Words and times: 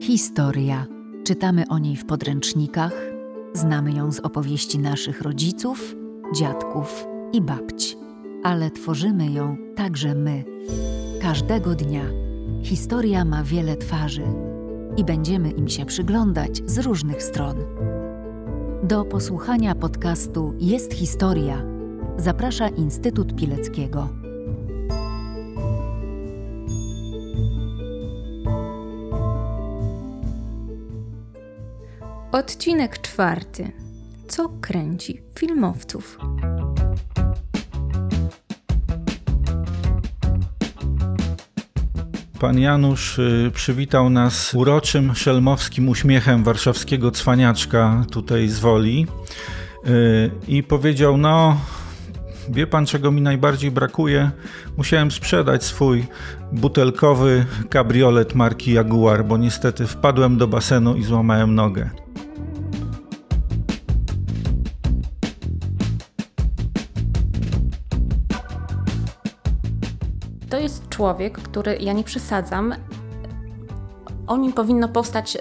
Historia. 0.00 0.86
Czytamy 1.24 1.64
o 1.68 1.78
niej 1.78 1.96
w 1.96 2.06
podręcznikach, 2.06 2.92
znamy 3.52 3.92
ją 3.92 4.12
z 4.12 4.20
opowieści 4.20 4.78
naszych 4.78 5.22
rodziców, 5.22 5.96
dziadków 6.34 7.06
i 7.32 7.40
babć, 7.40 7.96
ale 8.42 8.70
tworzymy 8.70 9.30
ją 9.30 9.56
także 9.76 10.14
my. 10.14 10.44
Każdego 11.22 11.74
dnia. 11.74 12.04
Historia 12.62 13.24
ma 13.24 13.44
wiele 13.44 13.76
twarzy 13.76 14.24
i 14.96 15.04
będziemy 15.04 15.50
im 15.50 15.68
się 15.68 15.86
przyglądać 15.86 16.62
z 16.66 16.78
różnych 16.78 17.22
stron. 17.22 17.56
Do 18.82 19.04
posłuchania 19.04 19.74
podcastu 19.74 20.54
Jest 20.58 20.94
Historia 20.94 21.62
zaprasza 22.16 22.68
Instytut 22.68 23.36
Pileckiego. 23.36 24.19
Odcinek 32.40 33.00
czwarty. 33.00 33.72
Co 34.28 34.48
kręci 34.48 35.22
filmowców? 35.38 36.18
Pan 42.40 42.58
Janusz 42.58 43.18
y, 43.18 43.50
przywitał 43.54 44.10
nas 44.10 44.54
uroczym, 44.54 45.14
szelmowskim 45.14 45.88
uśmiechem 45.88 46.44
warszawskiego 46.44 47.10
cwaniaczka 47.10 48.04
tutaj 48.10 48.48
z 48.48 48.58
Woli 48.58 49.06
y, 49.86 50.30
i 50.48 50.62
powiedział, 50.62 51.16
no 51.16 51.60
wie 52.48 52.66
pan 52.66 52.86
czego 52.86 53.10
mi 53.10 53.22
najbardziej 53.22 53.70
brakuje? 53.70 54.30
Musiałem 54.76 55.10
sprzedać 55.10 55.64
swój 55.64 56.06
butelkowy 56.52 57.46
kabriolet 57.70 58.34
marki 58.34 58.72
Jaguar, 58.72 59.24
bo 59.24 59.36
niestety 59.36 59.86
wpadłem 59.86 60.38
do 60.38 60.48
basenu 60.48 60.94
i 60.96 61.02
złamałem 61.02 61.54
nogę. 61.54 61.90
Jest 70.62 70.88
człowiek, 70.88 71.38
który, 71.38 71.76
ja 71.80 71.92
nie 71.92 72.04
przesadzam, 72.04 72.74
o 74.26 74.36
nim 74.36 74.52
powinno 74.52 74.88
powstać 74.88 75.38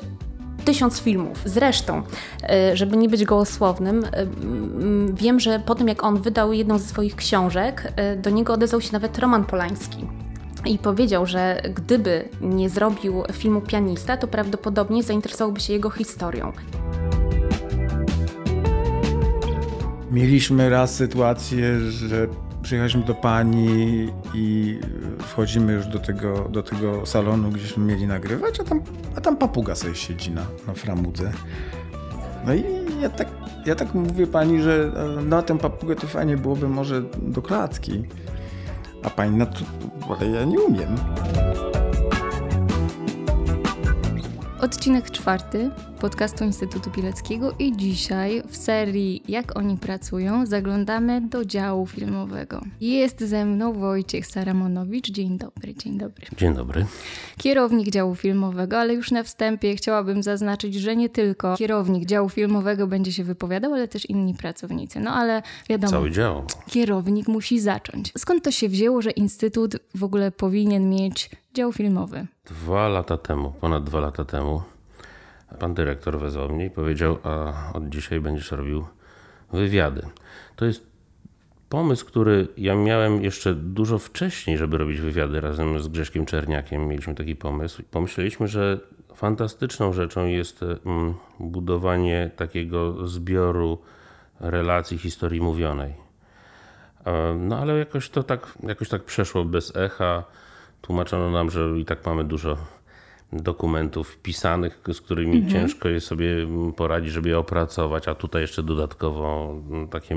tysiąc 0.66 1.00
filmów. 1.00 1.42
Zresztą, 1.46 2.02
y, 2.02 2.78
żeby 2.78 2.98
nie 2.98 3.10
być 3.10 3.26
gołosłownym, 3.26 4.06
mm, 4.14 5.16
wiem, 5.16 5.40
że 5.40 5.60
po 5.60 5.76
tym 5.76 5.88
jak 5.88 6.04
on 6.04 6.22
wydał 6.22 6.54
jedną 6.54 6.78
ze 6.78 6.86
swoich 6.86 7.16
książek, 7.16 7.94
y, 8.14 8.18
do 8.18 8.30
niego 8.30 8.54
odezwał 8.54 8.82
się 8.82 8.90
nawet 8.94 9.20
Roman 9.20 9.46
Polański. 9.46 10.08
I 10.66 10.78
powiedział, 10.78 11.26
że 11.26 11.62
gdyby 11.76 12.30
nie 12.42 12.70
zrobił 12.70 13.24
filmu 13.34 13.62
Pianista, 13.62 14.18
to 14.18 14.28
prawdopodobnie 14.28 15.04
zainteresowałby 15.04 15.60
się 15.60 15.74
jego 15.74 15.90
historią. 15.90 16.52
Mieliśmy 20.12 20.70
raz 20.70 20.96
sytuację, 20.96 21.80
że 21.80 22.28
przyjechaliśmy 22.62 23.04
do 23.04 23.16
pani 23.16 24.08
i 24.34 24.80
wchodzimy 25.20 25.74
już 25.74 25.88
do 25.88 26.00
tego, 26.00 26.50
do 26.50 26.64
tego 26.64 27.06
salonu, 27.06 27.50
gdzieśmy 27.50 27.86
mieli 27.86 28.08
nagrywać, 28.08 28.60
a 28.60 28.64
tam, 28.64 28.82
a 29.16 29.22
tam 29.22 29.38
papuga 29.38 29.76
sobie 29.76 29.96
siedzi 29.96 30.32
na, 30.32 30.46
na 30.68 30.74
framudze. 30.74 31.32
No 32.46 32.54
i 32.54 32.64
ja 33.02 33.10
tak, 33.10 33.28
ja 33.66 33.76
tak 33.76 33.94
mówię 33.94 34.28
pani, 34.28 34.62
że 34.62 34.92
na 35.26 35.42
tę 35.42 35.58
papugę 35.58 35.96
to 35.96 36.08
fajnie 36.08 36.38
byłoby 36.38 36.68
może 36.68 37.02
do 37.22 37.42
klatki. 37.42 38.04
A 39.04 39.10
pani 39.10 39.38
na 39.38 39.46
to, 39.46 39.60
ale 40.10 40.30
ja 40.30 40.44
nie 40.46 40.60
umiem. 40.60 40.96
Odcinek 44.62 45.12
czwarty 45.12 45.70
podcastu 46.00 46.44
Instytutu 46.44 46.90
Pileckiego 46.92 47.56
i 47.60 47.78
dzisiaj 47.78 48.44
w 48.48 48.58
serii 48.58 49.24
Jak 49.28 49.58
oni 49.58 49.78
pracują 49.78 50.46
zaglądamy 50.46 51.22
do 51.22 51.46
działu 51.46 51.88
filmowego. 51.88 52.62
Jest 52.82 53.20
ze 53.22 53.46
mną 53.46 53.74
Wojciech 53.74 54.28
Saramonowicz. 54.28 55.12
Dzień 55.12 55.38
dobry, 55.38 55.76
dzień 55.76 55.98
dobry. 55.98 56.28
Dzień 56.38 56.54
dobry. 56.54 56.86
Kierownik 57.38 57.90
działu 57.90 58.16
filmowego, 58.16 58.80
ale 58.80 58.94
już 58.94 59.12
na 59.12 59.24
wstępie 59.24 59.76
chciałabym 59.76 60.24
zaznaczyć, 60.24 60.76
że 60.76 60.96
nie 60.96 61.10
tylko 61.10 61.56
kierownik 61.58 62.06
działu 62.06 62.30
filmowego 62.30 62.88
będzie 62.88 63.12
się 63.14 63.24
wypowiadał, 63.24 63.74
ale 63.74 63.88
też 63.88 64.10
inni 64.10 64.34
pracownicy. 64.34 65.00
No 65.00 65.12
ale 65.12 65.42
wiadomo, 65.70 65.92
Cały 65.92 66.12
dział. 66.12 66.44
kierownik 66.70 67.28
musi 67.28 67.60
zacząć. 67.60 68.12
Skąd 68.18 68.44
to 68.44 68.52
się 68.52 68.70
wzięło, 68.70 69.02
że 69.02 69.12
Instytut 69.12 69.76
w 69.96 70.04
ogóle 70.04 70.32
powinien 70.32 70.90
mieć 70.90 71.30
dział 71.54 71.74
filmowy? 71.74 72.28
Dwa 72.46 72.88
lata 72.88 73.18
temu, 73.18 73.52
ponad 73.52 73.84
dwa 73.84 74.00
lata 74.00 74.26
temu, 74.26 74.62
pan 75.60 75.74
dyrektor 75.74 76.20
wezwał 76.20 76.50
mnie 76.50 76.66
i 76.66 76.70
powiedział, 76.70 77.18
a 77.24 77.54
od 77.74 77.90
dzisiaj 77.90 78.20
będziesz 78.20 78.52
robił 78.52 78.86
wywiady. 79.54 80.02
To 80.56 80.66
jest 80.66 80.90
pomysł, 81.70 82.06
który 82.06 82.48
ja 82.58 82.76
miałem 82.76 83.24
jeszcze 83.24 83.54
dużo 83.54 84.00
wcześniej, 84.00 84.58
żeby 84.58 84.78
robić 84.78 85.02
wywiady 85.02 85.42
razem 85.42 85.80
z 85.80 85.88
Grześkiem 85.88 86.26
Czerniakiem. 86.26 86.88
Mieliśmy 86.88 87.16
taki 87.16 87.36
pomysł. 87.36 87.84
Pomyśleliśmy, 87.92 88.48
że 88.48 88.80
fantastyczną 89.16 89.94
rzeczą 89.94 90.26
jest 90.26 90.64
mm, 90.64 91.14
budowanie 91.40 92.32
takiego 92.36 93.08
zbioru 93.08 93.78
relacji 94.40 94.98
historii 94.98 95.42
mówionej. 95.42 95.94
E, 97.06 97.34
No 97.40 97.58
ale 97.58 97.78
jakoś 97.78 98.10
to 98.10 98.24
tak, 98.24 98.58
jakoś 98.64 98.90
tak 98.90 99.04
przeszło 99.04 99.46
bez 99.46 99.76
echa. 99.76 100.24
Tłumaczono 100.82 101.32
nam, 101.32 101.50
że 101.50 101.80
i 101.80 101.86
tak 101.86 102.06
mamy 102.06 102.24
dużo 102.24 102.58
dokumentów 103.34 104.18
pisanych, 104.18 104.80
z 104.94 105.02
którymi 105.02 105.48
ciężko 105.48 105.90
jest 105.90 106.08
sobie 106.08 106.48
poradzić, 106.76 107.12
żeby 107.12 107.30
je 107.30 107.40
opracować, 107.40 108.08
a 108.08 108.16
tutaj 108.16 108.42
jeszcze 108.42 108.64
dodatkowo 108.64 109.56
mm, 109.70 109.88
takie 109.88 110.16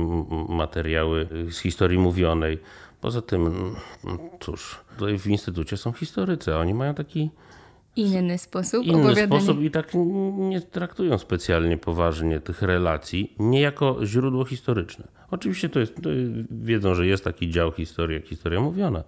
materiały 0.48 1.28
z 1.50 1.58
historii 1.58 1.98
mówionej. 1.98 2.58
Poza 3.00 3.22
tym, 3.22 3.46
mm, 3.46 4.18
cóż, 4.40 4.80
tutaj 4.98 5.18
w 5.18 5.26
instytucie 5.26 5.76
są 5.76 5.92
historycy, 5.92 6.54
a 6.54 6.58
oni 6.58 6.74
mają 6.74 6.94
taki 6.94 7.30
Inny 7.96 8.38
sposób 8.38 8.86
inny 8.86 9.16
sposób 9.16 9.62
i 9.62 9.70
tak 9.70 9.92
nie 10.38 10.60
traktują 10.60 11.18
specjalnie 11.18 11.78
poważnie 11.78 12.40
tych 12.40 12.62
relacji, 12.62 13.34
nie 13.38 13.60
jako 13.60 14.06
źródło 14.06 14.44
historyczne. 14.44 15.08
Oczywiście 15.30 15.68
to 15.68 15.80
jest, 15.80 15.94
to 16.02 16.10
wiedzą, 16.50 16.94
że 16.94 17.06
jest 17.06 17.24
taki 17.24 17.50
dział 17.50 17.72
historii, 17.72 18.14
jak 18.16 18.26
historia 18.26 18.60
mówiona, 18.60 19.04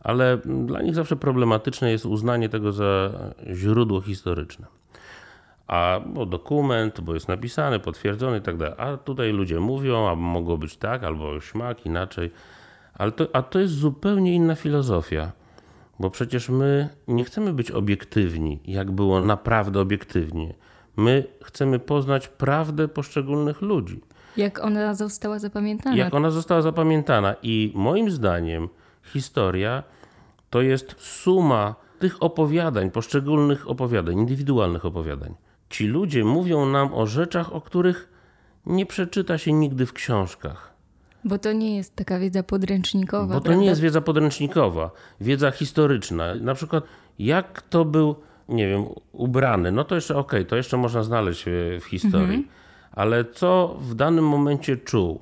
ale 0.00 0.38
dla 0.66 0.82
nich 0.82 0.94
zawsze 0.94 1.16
problematyczne 1.16 1.90
jest 1.90 2.06
uznanie 2.06 2.48
tego 2.48 2.72
za 2.72 3.10
źródło 3.52 4.00
historyczne. 4.00 4.66
A 5.66 6.00
bo 6.06 6.26
dokument, 6.26 7.00
bo 7.00 7.14
jest 7.14 7.28
napisany, 7.28 7.78
potwierdzony 7.78 8.38
i 8.38 8.40
tak 8.40 8.56
dalej. 8.56 8.74
A 8.78 8.96
tutaj 8.96 9.32
ludzie 9.32 9.60
mówią, 9.60 10.08
a 10.08 10.14
mogło 10.14 10.58
być 10.58 10.76
tak, 10.76 11.04
albo 11.04 11.40
śmak, 11.40 11.86
inaczej. 11.86 12.30
Ale 12.94 13.12
to, 13.12 13.26
a 13.32 13.42
to 13.42 13.58
jest 13.58 13.74
zupełnie 13.74 14.34
inna 14.34 14.54
filozofia. 14.54 15.32
Bo 16.00 16.10
przecież 16.10 16.48
my 16.48 16.88
nie 17.08 17.24
chcemy 17.24 17.52
być 17.52 17.70
obiektywni, 17.70 18.60
jak 18.64 18.90
było 18.90 19.20
naprawdę 19.20 19.80
obiektywnie. 19.80 20.54
My 20.96 21.24
chcemy 21.44 21.78
poznać 21.78 22.28
prawdę 22.28 22.88
poszczególnych 22.88 23.62
ludzi. 23.62 24.00
Jak 24.36 24.64
ona 24.64 24.94
została 24.94 25.38
zapamiętana. 25.38 25.96
Jak 25.96 26.14
ona 26.14 26.30
została 26.30 26.62
zapamiętana. 26.62 27.34
I 27.42 27.72
moim 27.74 28.10
zdaniem 28.10 28.68
historia 29.02 29.82
to 30.50 30.62
jest 30.62 30.94
suma 30.98 31.74
tych 31.98 32.22
opowiadań, 32.22 32.90
poszczególnych 32.90 33.70
opowiadań, 33.70 34.18
indywidualnych 34.18 34.84
opowiadań. 34.84 35.34
Ci 35.70 35.86
ludzie 35.86 36.24
mówią 36.24 36.66
nam 36.66 36.94
o 36.94 37.06
rzeczach, 37.06 37.52
o 37.52 37.60
których 37.60 38.08
nie 38.66 38.86
przeczyta 38.86 39.38
się 39.38 39.52
nigdy 39.52 39.86
w 39.86 39.92
książkach. 39.92 40.70
Bo 41.24 41.38
to 41.38 41.52
nie 41.52 41.76
jest 41.76 41.96
taka 41.96 42.18
wiedza 42.18 42.42
podręcznikowa. 42.42 43.34
Bo 43.34 43.40
to 43.40 43.44
prawda? 43.44 43.60
nie 43.60 43.66
jest 43.66 43.80
wiedza 43.80 44.00
podręcznikowa, 44.00 44.90
wiedza 45.20 45.50
historyczna. 45.50 46.34
Na 46.34 46.54
przykład, 46.54 46.84
jak 47.18 47.62
to 47.62 47.84
był, 47.84 48.16
nie 48.48 48.68
wiem, 48.68 48.84
ubrany, 49.12 49.72
no 49.72 49.84
to 49.84 49.94
jeszcze 49.94 50.16
okej, 50.16 50.46
to 50.46 50.56
jeszcze 50.56 50.76
można 50.76 51.02
znaleźć 51.02 51.48
e, 51.48 51.50
w 51.80 51.84
historii. 51.84 52.48
Ale 52.92 53.24
co 53.24 53.76
w 53.80 53.94
danym 53.94 54.28
momencie 54.28 54.76
czuł? 54.76 55.20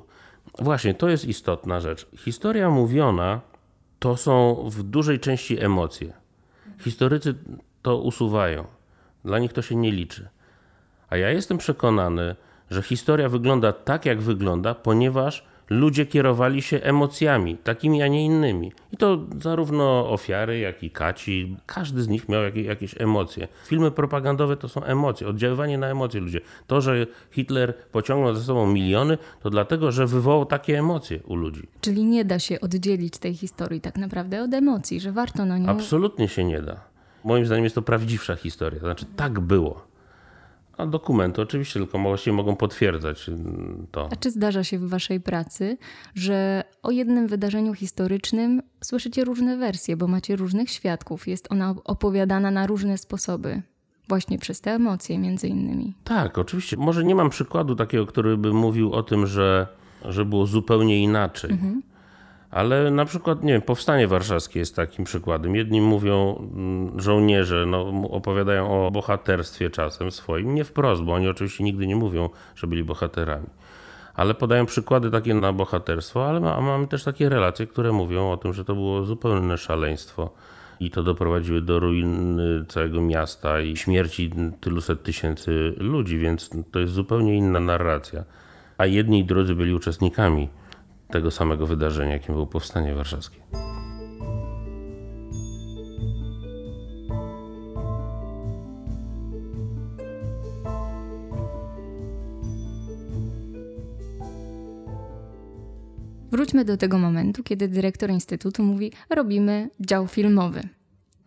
Właśnie, 0.58 0.94
to 0.94 1.08
jest 1.08 1.24
istotna 1.24 1.80
rzecz. 1.80 2.06
Historia 2.16 2.70
mówiona 2.70 3.40
to 3.98 4.16
są 4.16 4.64
w 4.70 4.82
dużej 4.82 5.20
części 5.20 5.64
emocje. 5.64 6.12
Historycy 6.80 7.34
to 7.82 7.98
usuwają. 7.98 8.64
Dla 9.24 9.38
nich 9.38 9.52
to 9.52 9.62
się 9.62 9.76
nie 9.76 9.92
liczy. 9.92 10.28
A 11.10 11.16
ja 11.16 11.30
jestem 11.30 11.58
przekonany, 11.58 12.36
że 12.70 12.82
historia 12.82 13.28
wygląda 13.28 13.72
tak, 13.72 14.06
jak 14.06 14.20
wygląda, 14.20 14.74
ponieważ 14.74 15.46
ludzie 15.70 16.06
kierowali 16.06 16.62
się 16.62 16.80
emocjami, 16.80 17.56
takimi, 17.56 18.02
a 18.02 18.08
nie 18.08 18.24
innymi. 18.24 18.72
I 18.92 18.96
to 18.96 19.18
zarówno 19.42 20.10
ofiary, 20.10 20.58
jak 20.58 20.82
i 20.82 20.90
kaci, 20.90 21.56
każdy 21.66 22.02
z 22.02 22.08
nich 22.08 22.28
miał 22.28 22.42
jakieś, 22.42 23.00
emocje. 23.00 23.48
Filmy 23.66 23.90
propagandowe 23.90 24.56
to 24.56 24.68
są 24.68 24.84
emocje, 24.84 25.28
oddziaływanie 25.28 25.78
na 25.78 25.86
emocje 25.86 26.20
ludzie. 26.20 26.40
To, 26.66 26.80
że 26.80 27.06
Hitler 27.30 27.74
pociągnął 27.92 28.34
ze 28.34 28.42
sobą 28.42 28.66
miliony, 28.66 29.18
to 29.42 29.50
dlatego, 29.50 29.92
że 29.92 30.06
wywołał 30.06 30.46
takie 30.46 30.78
emocje 30.78 31.20
u 31.26 31.34
ludzi. 31.34 31.68
Czyli 31.80 32.04
nie 32.04 32.24
da 32.24 32.38
się 32.38 32.60
oddzielić 32.60 33.18
tej 33.18 33.34
historii 33.34 33.80
tak 33.80 33.96
naprawdę 33.96 34.42
od 34.42 34.54
emocji, 34.54 35.00
że 35.00 35.12
warto 35.12 35.44
na 35.44 35.58
nią... 35.58 35.68
Absolutnie 35.68 36.28
się 36.28 36.44
nie 36.44 36.62
da. 36.62 36.80
Moim 37.24 37.46
zdaniem 37.46 37.64
jest 37.64 37.74
to 37.74 37.82
prawdziwsza 37.82 38.36
historia. 38.36 38.80
To 38.80 38.86
znaczy, 38.86 39.06
tak 39.16 39.40
było. 39.40 39.88
A 40.78 40.86
dokumenty 40.86 41.42
oczywiście 41.42 41.80
tylko 41.80 41.98
właściwie 41.98 42.36
mogą 42.36 42.56
potwierdzać 42.56 43.28
mm, 43.28 43.86
to. 43.90 44.08
A 44.12 44.16
czy 44.16 44.30
zdarza 44.30 44.64
się 44.64 44.78
w 44.78 44.88
Waszej 44.88 45.20
pracy, 45.20 45.78
że 46.14 46.64
o 46.82 46.90
jednym 46.90 47.26
wydarzeniu 47.26 47.74
historycznym 47.74 48.62
słyszycie 48.84 49.24
różne 49.24 49.56
wersje, 49.56 49.96
bo 49.96 50.06
macie 50.06 50.36
różnych 50.36 50.70
świadków? 50.70 51.28
Jest 51.28 51.52
ona 51.52 51.74
opowiadana 51.84 52.50
na 52.50 52.66
różne 52.66 52.98
sposoby. 52.98 53.62
Właśnie 54.08 54.38
przez 54.38 54.60
te 54.60 54.74
emocje, 54.74 55.18
między 55.18 55.48
innymi. 55.48 55.94
Tak, 56.04 56.38
oczywiście. 56.38 56.76
Może 56.76 57.04
nie 57.04 57.14
mam 57.14 57.30
przykładu 57.30 57.76
takiego, 57.76 58.06
który 58.06 58.36
by 58.36 58.52
mówił 58.52 58.92
o 58.92 59.02
tym, 59.02 59.26
że, 59.26 59.66
że 60.04 60.24
było 60.24 60.46
zupełnie 60.46 61.02
inaczej. 61.02 61.50
Mhm. 61.50 61.82
Ale 62.50 62.90
na 62.90 63.04
przykład, 63.04 63.42
nie 63.42 63.52
wiem, 63.52 63.62
Powstanie 63.62 64.08
Warszawskie 64.08 64.58
jest 64.58 64.76
takim 64.76 65.04
przykładem. 65.04 65.56
Jedni 65.56 65.80
mówią, 65.80 66.36
mm, 66.54 67.00
żołnierze 67.00 67.66
no, 67.66 67.92
opowiadają 68.10 68.86
o 68.86 68.90
bohaterstwie 68.90 69.70
czasem 69.70 70.10
swoim, 70.10 70.54
nie 70.54 70.64
wprost, 70.64 71.02
bo 71.02 71.14
oni 71.14 71.28
oczywiście 71.28 71.64
nigdy 71.64 71.86
nie 71.86 71.96
mówią, 71.96 72.30
że 72.56 72.66
byli 72.66 72.84
bohaterami. 72.84 73.46
Ale 74.14 74.34
podają 74.34 74.66
przykłady 74.66 75.10
takie 75.10 75.34
na 75.34 75.52
bohaterstwo, 75.52 76.28
ale 76.28 76.40
ma, 76.40 76.60
mamy 76.60 76.86
też 76.86 77.04
takie 77.04 77.28
relacje, 77.28 77.66
które 77.66 77.92
mówią 77.92 78.30
o 78.30 78.36
tym, 78.36 78.52
że 78.52 78.64
to 78.64 78.74
było 78.74 79.04
zupełne 79.04 79.58
szaleństwo 79.58 80.30
i 80.80 80.90
to 80.90 81.02
doprowadziły 81.02 81.60
do 81.60 81.80
ruiny 81.80 82.64
całego 82.68 83.00
miasta 83.00 83.60
i 83.60 83.76
śmierci 83.76 84.30
tylu 84.60 84.80
set 84.80 85.02
tysięcy 85.02 85.74
ludzi, 85.76 86.18
więc 86.18 86.50
to 86.70 86.78
jest 86.78 86.92
zupełnie 86.92 87.36
inna 87.36 87.60
narracja. 87.60 88.24
A 88.78 88.86
jedni 88.86 89.18
i 89.18 89.24
drudzy 89.24 89.54
byli 89.54 89.74
uczestnikami 89.74 90.48
tego 91.10 91.30
samego 91.30 91.66
wydarzenia, 91.66 92.12
jakim 92.12 92.34
było 92.34 92.46
Powstanie 92.46 92.94
Warszawskie. 92.94 93.40
Wróćmy 106.30 106.64
do 106.64 106.76
tego 106.76 106.98
momentu, 106.98 107.42
kiedy 107.42 107.68
dyrektor 107.68 108.10
Instytutu 108.10 108.62
mówi: 108.62 108.92
Robimy 109.10 109.70
dział 109.80 110.06
filmowy. 110.08 110.68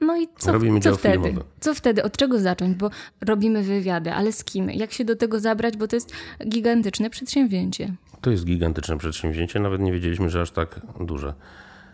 No 0.01 0.17
i 0.17 0.27
co, 0.37 0.51
robimy 0.51 0.79
co 0.79 0.89
dział 0.89 0.97
wtedy? 0.97 1.23
Filmowy. 1.23 1.45
Co 1.59 1.73
wtedy? 1.73 2.03
Od 2.03 2.17
czego 2.17 2.39
zacząć? 2.39 2.77
Bo 2.77 2.89
robimy 3.21 3.63
wywiady, 3.63 4.13
ale 4.13 4.31
z 4.31 4.43
kim? 4.43 4.69
Jak 4.69 4.91
się 4.91 5.05
do 5.05 5.15
tego 5.15 5.39
zabrać? 5.39 5.77
Bo 5.77 5.87
to 5.87 5.95
jest 5.95 6.13
gigantyczne 6.47 7.09
przedsięwzięcie. 7.09 7.95
To 8.21 8.31
jest 8.31 8.45
gigantyczne 8.45 8.97
przedsięwzięcie, 8.97 9.59
nawet 9.59 9.81
nie 9.81 9.91
wiedzieliśmy, 9.91 10.29
że 10.29 10.41
aż 10.41 10.51
tak 10.51 10.81
duże. 10.99 11.33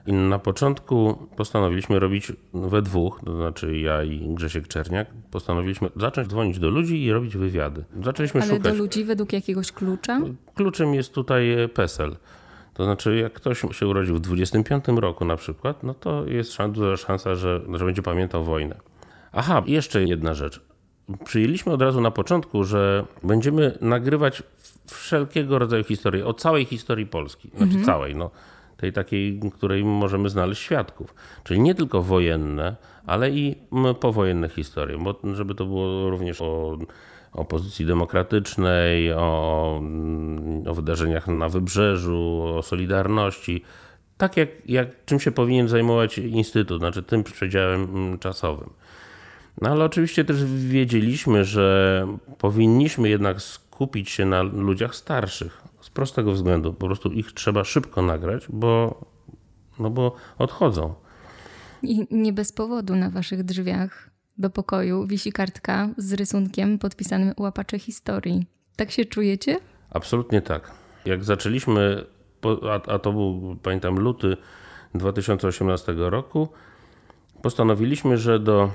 I 0.08 0.14
na 0.14 0.40
początku 0.40 1.28
postanowiliśmy 1.36 2.00
robić 2.00 2.32
we 2.54 2.82
dwóch, 2.82 3.22
to 3.26 3.36
znaczy 3.36 3.78
ja 3.78 4.04
i 4.04 4.36
Grzesiek 4.36 4.68
Czerniak, 4.68 5.08
postanowiliśmy 5.32 5.90
zacząć 5.96 6.28
dzwonić 6.28 6.60
do 6.60 6.70
ludzi 6.70 7.04
i 7.04 7.12
robić 7.12 7.38
wywiady. 7.38 7.86
Zaczęliśmy 8.04 8.42
Ale 8.42 8.50
szukać. 8.50 8.74
do 8.74 8.80
ludzi 8.80 9.04
według 9.04 9.34
jakiegoś 9.34 9.72
klucza? 9.72 10.22
Kluczem 10.56 10.94
jest 10.94 11.14
tutaj 11.14 11.70
PESEL. 11.74 12.16
To 12.74 12.84
znaczy, 12.84 13.16
jak 13.16 13.34
ktoś 13.34 13.62
się 13.72 13.88
urodził 13.88 14.16
w 14.16 14.20
25 14.20 14.86
roku 14.88 15.26
na 15.26 15.36
przykład, 15.36 15.84
no 15.84 15.94
to 15.94 16.26
jest 16.26 16.58
duża 16.70 16.98
szansa, 16.98 17.36
że, 17.36 17.62
że 17.74 17.86
będzie 17.86 18.02
pamiętał 18.02 18.44
wojnę. 18.44 18.76
Aha, 19.32 19.64
jeszcze 19.66 20.04
jedna 20.04 20.34
rzecz. 20.34 20.67
Przyjęliśmy 21.26 21.74
od 21.74 21.82
razu 21.82 22.02
na 22.02 22.12
początku, 22.12 22.64
że 22.64 23.06
będziemy 23.24 23.78
nagrywać 23.82 24.44
wszelkiego 24.86 25.60
rodzaju 25.60 25.84
historie, 25.84 26.26
o 26.26 26.34
całej 26.34 26.66
historii 26.66 27.06
Polski. 27.06 27.50
Znaczy 27.50 27.64
mhm. 27.64 27.86
całej, 27.86 28.16
no. 28.16 28.30
Tej 28.78 28.94
takiej, 28.94 29.40
której 29.54 29.84
możemy 29.84 30.30
znaleźć 30.30 30.62
świadków. 30.62 31.16
Czyli 31.44 31.60
nie 31.60 31.76
tylko 31.76 32.02
wojenne, 32.02 32.76
ale 33.06 33.32
i 33.32 33.56
powojenne 34.00 34.50
historie, 34.50 34.98
bo 34.98 35.20
żeby 35.34 35.56
to 35.56 35.66
było 35.66 36.10
również 36.10 36.42
o 36.42 36.78
opozycji 37.34 37.86
demokratycznej, 37.86 39.14
o, 39.14 39.82
o 40.68 40.74
wydarzeniach 40.74 41.28
na 41.28 41.50
wybrzeżu, 41.50 42.44
o 42.58 42.62
Solidarności. 42.62 43.64
Tak 44.18 44.38
jak, 44.38 44.50
jak 44.66 45.06
czym 45.06 45.20
się 45.20 45.32
powinien 45.32 45.68
zajmować 45.68 46.18
Instytut, 46.18 46.80
znaczy 46.80 47.04
tym 47.04 47.24
przedziałem 47.24 47.84
mm, 47.84 48.20
czasowym. 48.20 48.70
No 49.62 49.70
ale 49.70 49.86
oczywiście 49.86 50.26
też 50.26 50.46
wiedzieliśmy, 50.46 51.46
że 51.46 52.08
powinniśmy 52.38 53.10
jednak 53.10 53.42
skupić 53.42 54.10
się 54.10 54.26
na 54.26 54.42
ludziach 54.42 54.96
starszych. 54.96 55.64
Z 55.82 55.90
prostego 55.90 56.32
względu, 56.32 56.74
po 56.74 56.86
prostu 56.86 57.12
ich 57.12 57.34
trzeba 57.34 57.64
szybko 57.64 58.02
nagrać, 58.02 58.46
bo, 58.50 59.02
no 59.80 59.90
bo 59.90 60.16
odchodzą. 60.38 60.94
I 61.84 62.08
nie 62.12 62.34
bez 62.34 62.52
powodu 62.52 62.96
na 62.96 63.10
waszych 63.10 63.44
drzwiach 63.44 64.10
do 64.38 64.50
pokoju 64.50 65.08
wisi 65.08 65.32
kartka 65.32 65.90
z 65.98 66.14
rysunkiem 66.14 66.80
podpisanym 66.80 67.34
łapacze 67.38 67.80
historii. 67.80 68.46
Tak 68.76 68.92
się 68.92 69.06
czujecie? 69.06 69.60
Absolutnie 69.90 70.42
tak. 70.42 70.72
Jak 71.06 71.24
zaczęliśmy, 71.24 72.06
a, 72.70 72.92
a 72.94 73.00
to 73.00 73.12
był, 73.12 73.58
pamiętam, 73.64 74.00
luty 74.00 74.38
2018 74.96 75.94
roku, 75.98 76.48
postanowiliśmy, 77.42 78.18
że 78.18 78.40
do 78.40 78.72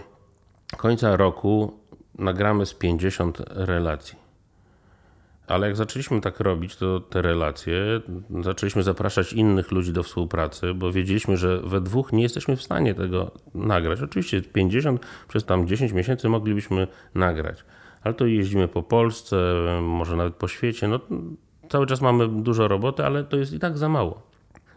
końca 0.76 1.16
roku 1.16 1.78
nagramy 2.18 2.66
z 2.66 2.74
50 2.74 3.42
relacji. 3.48 4.22
Ale 5.46 5.66
jak 5.66 5.76
zaczęliśmy 5.76 6.20
tak 6.20 6.40
robić, 6.40 6.76
to 6.76 7.00
te 7.00 7.22
relacje, 7.22 8.00
zaczęliśmy 8.42 8.82
zapraszać 8.82 9.32
innych 9.32 9.70
ludzi 9.70 9.92
do 9.92 10.02
współpracy, 10.02 10.74
bo 10.74 10.92
wiedzieliśmy, 10.92 11.36
że 11.36 11.60
we 11.60 11.80
dwóch 11.80 12.12
nie 12.12 12.22
jesteśmy 12.22 12.56
w 12.56 12.62
stanie 12.62 12.94
tego 12.94 13.30
nagrać. 13.54 14.02
Oczywiście 14.02 14.42
50 14.42 15.06
przez 15.28 15.44
tam 15.44 15.66
10 15.66 15.92
miesięcy 15.92 16.28
moglibyśmy 16.28 16.86
nagrać, 17.14 17.64
ale 18.02 18.14
to 18.14 18.26
jeździmy 18.26 18.68
po 18.68 18.82
Polsce, 18.82 19.54
może 19.82 20.16
nawet 20.16 20.34
po 20.34 20.48
świecie. 20.48 20.88
No, 20.88 21.00
cały 21.68 21.86
czas 21.86 22.00
mamy 22.00 22.28
dużo 22.28 22.68
roboty, 22.68 23.04
ale 23.04 23.24
to 23.24 23.36
jest 23.36 23.52
i 23.52 23.58
tak 23.58 23.78
za 23.78 23.88
mało. 23.88 24.22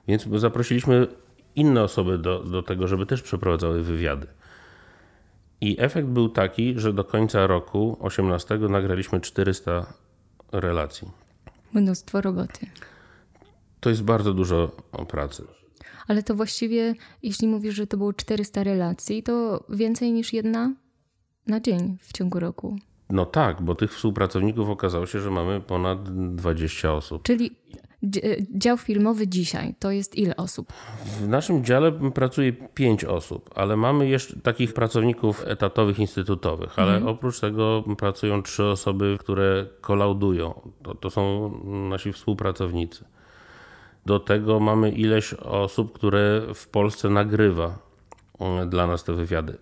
Więc 0.08 0.28
zaprosiliśmy 0.36 1.08
inne 1.56 1.84
osoby 1.84 2.18
do, 2.18 2.44
do 2.44 2.64
tego, 2.64 2.88
żeby 2.88 3.06
też 3.06 3.22
przeprowadzały 3.22 3.84
wywiady. 3.84 4.28
I 5.62 5.75
efekt 5.80 6.07
był 6.07 6.30
taki, 6.30 6.80
że 6.80 6.94
do 6.94 7.04
końca 7.04 7.48
roku 7.48 7.98
18 8.00 8.57
nagraliśmy 8.57 9.22
400 9.22 9.94
relacji. 10.52 11.07
Mnóstwo 11.74 12.22
roboty. 12.22 12.68
To 13.80 13.90
jest 13.90 14.04
bardzo 14.04 14.34
dużo 14.34 14.72
pracy. 15.07 15.44
Ale 16.07 16.24
to 16.24 16.36
właściwie, 16.36 16.94
jeśli 17.24 17.48
mówisz, 17.48 17.75
że 17.75 17.88
to 17.88 17.98
było 17.98 18.13
400 18.13 18.63
relacji, 18.63 19.24
to 19.24 19.63
więcej 19.69 20.12
niż 20.12 20.34
jedna 20.34 20.74
na 21.48 21.60
dzień 21.60 21.98
w 22.01 22.13
ciągu 22.13 22.39
roku. 22.39 22.77
No 23.10 23.25
tak, 23.25 23.62
bo 23.62 23.75
tych 23.75 23.94
współpracowników 23.94 24.70
okazało 24.70 25.06
się, 25.06 25.20
że 25.20 25.32
mamy 25.32 25.62
ponad 25.62 26.36
20 26.36 26.94
osób. 26.94 27.24
Czyli 27.24 27.51
dział 28.56 28.78
filmowy 28.78 29.28
dzisiaj 29.28 29.76
to 29.80 29.92
jest 29.92 30.16
ile 30.16 30.36
osób? 30.36 30.74
W 31.20 31.28
naszym 31.28 31.66
dziale 31.66 31.92
pracuje 31.92 32.54
5 32.54 33.06
osób, 33.06 33.50
ale 33.56 33.78
mamy 33.78 34.08
jeszcze 34.08 34.40
takich 34.40 34.74
pracowników 34.74 35.44
etatowych, 35.48 36.00
instytutowych, 36.00 36.80
ale 36.80 36.96
mhm. 36.96 37.08
oprócz 37.08 37.40
tego 37.40 37.84
pracują 37.98 38.44
trzy 38.44 38.66
osoby, 38.66 39.18
które 39.20 39.66
kolaudują. 39.82 40.62
To, 40.84 40.96
to 40.96 41.10
są 41.10 41.52
nasi 41.90 42.14
współpracownicy. 42.14 43.06
Do 44.06 44.20
tego 44.20 44.60
mamy 44.60 44.92
ileś 44.92 45.34
osób, 45.34 45.94
które 45.94 46.42
w 46.54 46.68
Polsce 46.68 47.10
nagrywa 47.10 47.78
mm, 48.40 48.70
dla 48.70 48.88
nas 48.88 49.04
te 49.04 49.14
wywiady. 49.14 49.58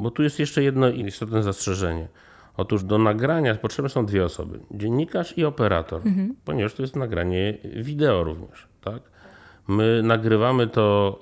Bo 0.00 0.10
tu 0.10 0.22
jest 0.22 0.38
jeszcze 0.38 0.62
jedno 0.62 0.88
istotne 0.88 1.42
zastrzeżenie. 1.42 2.08
Otóż 2.56 2.84
do 2.84 2.98
nagrania 2.98 3.54
potrzebne 3.54 3.88
są 3.88 4.06
dwie 4.06 4.24
osoby: 4.24 4.60
dziennikarz 4.70 5.38
i 5.38 5.44
operator, 5.44 6.00
mhm. 6.06 6.34
ponieważ 6.44 6.74
to 6.74 6.82
jest 6.82 6.96
nagranie 6.96 7.58
wideo 7.64 8.24
również. 8.24 8.68
Tak? 8.80 9.02
My 9.68 10.02
nagrywamy 10.02 10.66
to, 10.66 11.18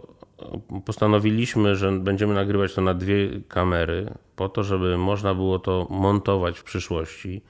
postanowiliśmy, 0.84 1.76
że 1.76 1.92
będziemy 1.92 2.34
nagrywać 2.34 2.74
to 2.74 2.82
na 2.82 2.94
dwie 2.94 3.40
kamery, 3.48 4.14
po 4.36 4.48
to, 4.48 4.62
żeby 4.62 4.98
można 4.98 5.34
było 5.34 5.58
to 5.58 5.86
montować 5.90 6.58
w 6.58 6.64
przyszłości 6.64 7.42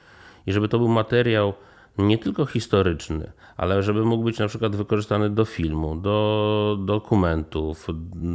i 0.47 0.53
żeby 0.53 0.69
to 0.69 0.79
był 0.79 0.89
materiał 0.89 1.55
nie 1.99 2.19
tylko 2.19 2.47
historyczny, 2.47 3.33
ale 3.61 3.83
żeby 3.83 4.05
mógł 4.05 4.25
być 4.25 4.39
na 4.39 4.49
przykład 4.49 4.77
wykorzystany 4.77 5.31
do 5.31 5.45
filmu, 5.45 5.97
do 5.97 6.79
dokumentów, 6.85 7.87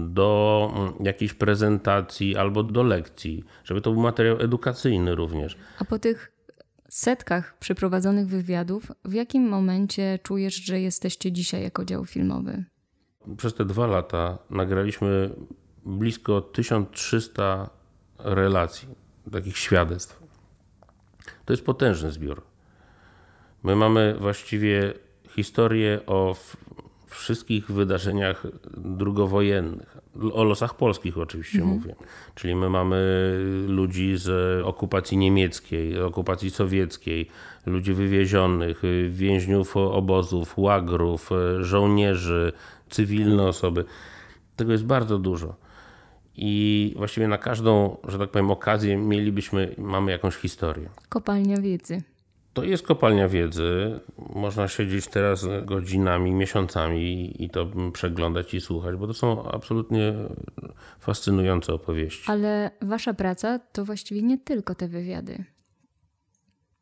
do 0.08 0.72
mm, 0.76 0.94
jakiejś 1.00 1.34
prezentacji 1.34 2.38
albo 2.38 2.64
do 2.64 2.84
lekcji, 2.84 3.44
żeby 3.64 3.82
to 3.82 3.92
był 3.92 4.02
materiał 4.02 4.40
edukacyjny 4.40 5.16
również. 5.16 5.58
A 5.80 5.86
po 5.86 6.00
tych 6.00 6.32
setkach 6.90 7.58
przeprowadzonych 7.58 8.28
wywiadów, 8.28 8.92
w 9.06 9.14
jakim 9.14 9.50
momencie 9.50 10.20
czujesz, 10.24 10.56
że 10.56 10.80
jesteście 10.80 11.32
dzisiaj 11.32 11.64
jako 11.64 11.86
dział 11.86 12.06
filmowy? 12.06 12.66
Przez 13.38 13.54
te 13.54 13.66
dwa 13.66 13.88
lata 13.88 14.38
nagraliśmy 14.50 15.30
blisko 15.86 16.42
1300 16.42 17.70
relacji, 18.20 18.88
takich 19.32 19.58
świadectw. 19.58 20.24
To 21.46 21.54
jest 21.54 21.66
potężny 21.66 22.12
zbiór. 22.12 22.42
My 23.64 23.76
mamy 23.76 24.16
właściwie 24.20 25.05
historię 25.36 26.00
o 26.08 26.36
wszystkich 27.08 27.72
wydarzeniach 27.72 28.48
drugowojennych. 28.78 29.98
O 30.34 30.44
losach 30.44 30.78
polskich 30.78 31.18
oczywiście 31.18 31.58
mhm. 31.58 31.78
mówię. 31.78 31.96
Czyli 32.36 32.56
my 32.56 32.70
mamy 32.70 32.98
ludzi 33.68 34.18
z 34.18 34.30
okupacji 34.66 35.18
niemieckiej, 35.18 36.02
okupacji 36.02 36.52
sowieckiej, 36.52 37.28
ludzi 37.66 37.94
wywiezionych, 37.94 38.82
więźniów 39.10 39.78
obozów, 39.78 40.58
łagrów, 40.58 41.30
żołnierzy, 41.60 42.54
cywilne 42.90 43.44
osoby. 43.44 43.86
Tego 44.56 44.72
jest 44.72 44.86
bardzo 44.86 45.20
dużo. 45.20 45.56
I 46.38 46.94
właściwie 46.98 47.28
na 47.28 47.38
każdą, 47.38 47.98
że 48.08 48.20
tak 48.20 48.30
powiem, 48.30 48.52
okazję 48.52 48.98
mielibyśmy, 48.98 49.76
mamy 49.78 50.12
jakąś 50.12 50.36
historię. 50.36 50.90
Kopalnia 51.10 51.58
wiedzy. 51.58 52.02
To 52.56 52.64
jest 52.64 52.84
kopalnia 52.84 53.28
wiedzy. 53.30 54.00
Można 54.36 54.68
siedzieć 54.68 55.08
teraz 55.08 55.46
godzinami, 55.66 56.32
miesiącami 56.32 57.44
i 57.44 57.50
to 57.50 57.68
przeglądać 57.94 58.54
i 58.54 58.62
słuchać, 58.62 58.96
bo 58.96 59.08
to 59.08 59.14
są 59.14 59.52
absolutnie 59.52 60.14
fascynujące 61.00 61.74
opowieści. 61.74 62.32
Ale 62.32 62.72
wasza 62.82 63.14
praca 63.14 63.60
to 63.60 63.86
właściwie 63.86 64.22
nie 64.22 64.38
tylko 64.38 64.76
te 64.76 64.88
wywiady. 64.88 65.44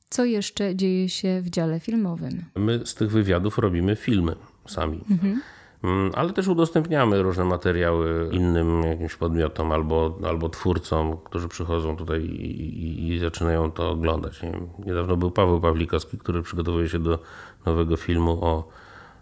Co 0.09 0.25
jeszcze 0.25 0.75
dzieje 0.75 1.09
się 1.09 1.41
w 1.41 1.49
dziale 1.49 1.79
filmowym? 1.79 2.45
My 2.55 2.85
z 2.85 2.95
tych 2.95 3.11
wywiadów 3.11 3.57
robimy 3.57 3.95
filmy 3.95 4.35
sami. 4.67 5.01
Mhm. 5.11 5.41
Mm, 5.83 6.11
ale 6.15 6.33
też 6.33 6.47
udostępniamy 6.47 7.21
różne 7.21 7.45
materiały 7.45 8.29
innym 8.31 8.83
jakimś 8.83 9.15
podmiotom 9.15 9.71
albo, 9.71 10.19
albo 10.27 10.49
twórcom, 10.49 11.17
którzy 11.23 11.47
przychodzą 11.47 11.97
tutaj 11.97 12.21
i, 12.21 13.07
i 13.07 13.19
zaczynają 13.19 13.71
to 13.71 13.89
oglądać. 13.89 14.41
Niedawno 14.85 15.17
był 15.17 15.31
Paweł 15.31 15.61
Pawlikowski, 15.61 16.17
który 16.17 16.41
przygotowuje 16.41 16.89
się 16.89 16.99
do 16.99 17.19
nowego 17.65 17.97
filmu 17.97 18.31
o, 18.45 18.67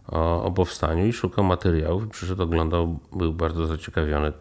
o, 0.07 0.43
o 0.43 0.51
powstaniu 0.51 1.07
i 1.07 1.13
szukał 1.13 1.45
materiałów. 1.45 2.07
Przyszedł, 2.07 2.43
oglądał, 2.43 2.99
był 3.13 3.33
bardzo 3.33 3.67
zaciekawiony 3.67 4.33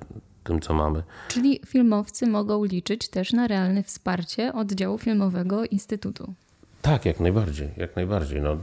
tym, 0.45 0.61
co 0.61 0.75
mamy. 0.75 1.03
Czyli 1.29 1.61
filmowcy 1.67 2.27
mogą 2.27 2.65
liczyć 2.65 3.09
też 3.09 3.33
na 3.33 3.47
realne 3.47 3.83
wsparcie 3.83 4.53
oddziału 4.53 4.99
filmowego 4.99 5.65
Instytutu. 5.65 6.35
Tak, 6.83 7.05
jak 7.05 7.21
najbardziej, 7.21 7.69
jak 7.77 7.97
najbardziej. 7.97 8.41
No, 8.41 8.57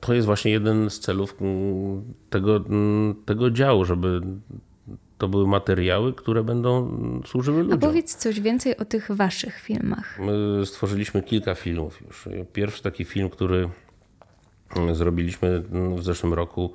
to 0.00 0.14
jest 0.14 0.26
właśnie 0.26 0.50
jeden 0.50 0.90
z 0.90 1.00
celów 1.00 1.36
mm, 1.40 2.14
tego, 2.30 2.56
mm, 2.56 3.14
tego 3.24 3.50
działu, 3.50 3.84
żeby 3.84 4.20
to 5.18 5.28
były 5.28 5.46
materiały, 5.46 6.12
które 6.12 6.44
będą 6.44 6.90
służyły 7.26 7.62
ludziom. 7.62 7.78
A 7.78 7.80
powiedz 7.80 8.16
coś 8.16 8.40
więcej 8.40 8.76
o 8.76 8.84
tych 8.84 9.10
waszych 9.10 9.60
filmach. 9.60 10.18
My 10.20 10.66
stworzyliśmy 10.66 11.22
kilka 11.22 11.54
filmów 11.54 12.00
już. 12.06 12.28
Pierwszy 12.52 12.82
taki 12.82 13.04
film, 13.04 13.30
który 13.30 13.68
mm, 14.76 14.94
zrobiliśmy 14.94 15.62
w 15.96 16.02
zeszłym 16.02 16.34
roku, 16.34 16.72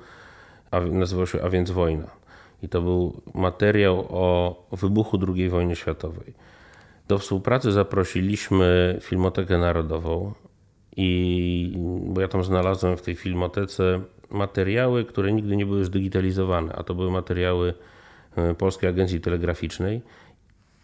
nazywał 0.90 1.26
się 1.26 1.42
A 1.42 1.48
więc 1.48 1.70
wojna. 1.70 2.10
I 2.62 2.68
to 2.68 2.82
był 2.82 3.20
materiał 3.34 4.06
o 4.10 4.56
wybuchu 4.72 5.18
II 5.28 5.48
wojny 5.48 5.76
światowej. 5.76 6.34
Do 7.08 7.18
współpracy 7.18 7.72
zaprosiliśmy 7.72 8.98
Filmotekę 9.02 9.58
Narodową, 9.58 10.32
i 11.00 11.78
bo 12.06 12.20
ja 12.20 12.28
tam 12.28 12.44
znalazłem 12.44 12.96
w 12.96 13.02
tej 13.02 13.14
filmotece 13.14 14.00
materiały, 14.30 15.04
które 15.04 15.32
nigdy 15.32 15.56
nie 15.56 15.66
były 15.66 15.84
zdigitalizowane, 15.84 16.72
a 16.72 16.82
to 16.82 16.94
były 16.94 17.10
materiały 17.10 17.74
e, 18.36 18.54
Polskiej 18.54 18.90
Agencji 18.90 19.20
Telegraficznej 19.20 20.02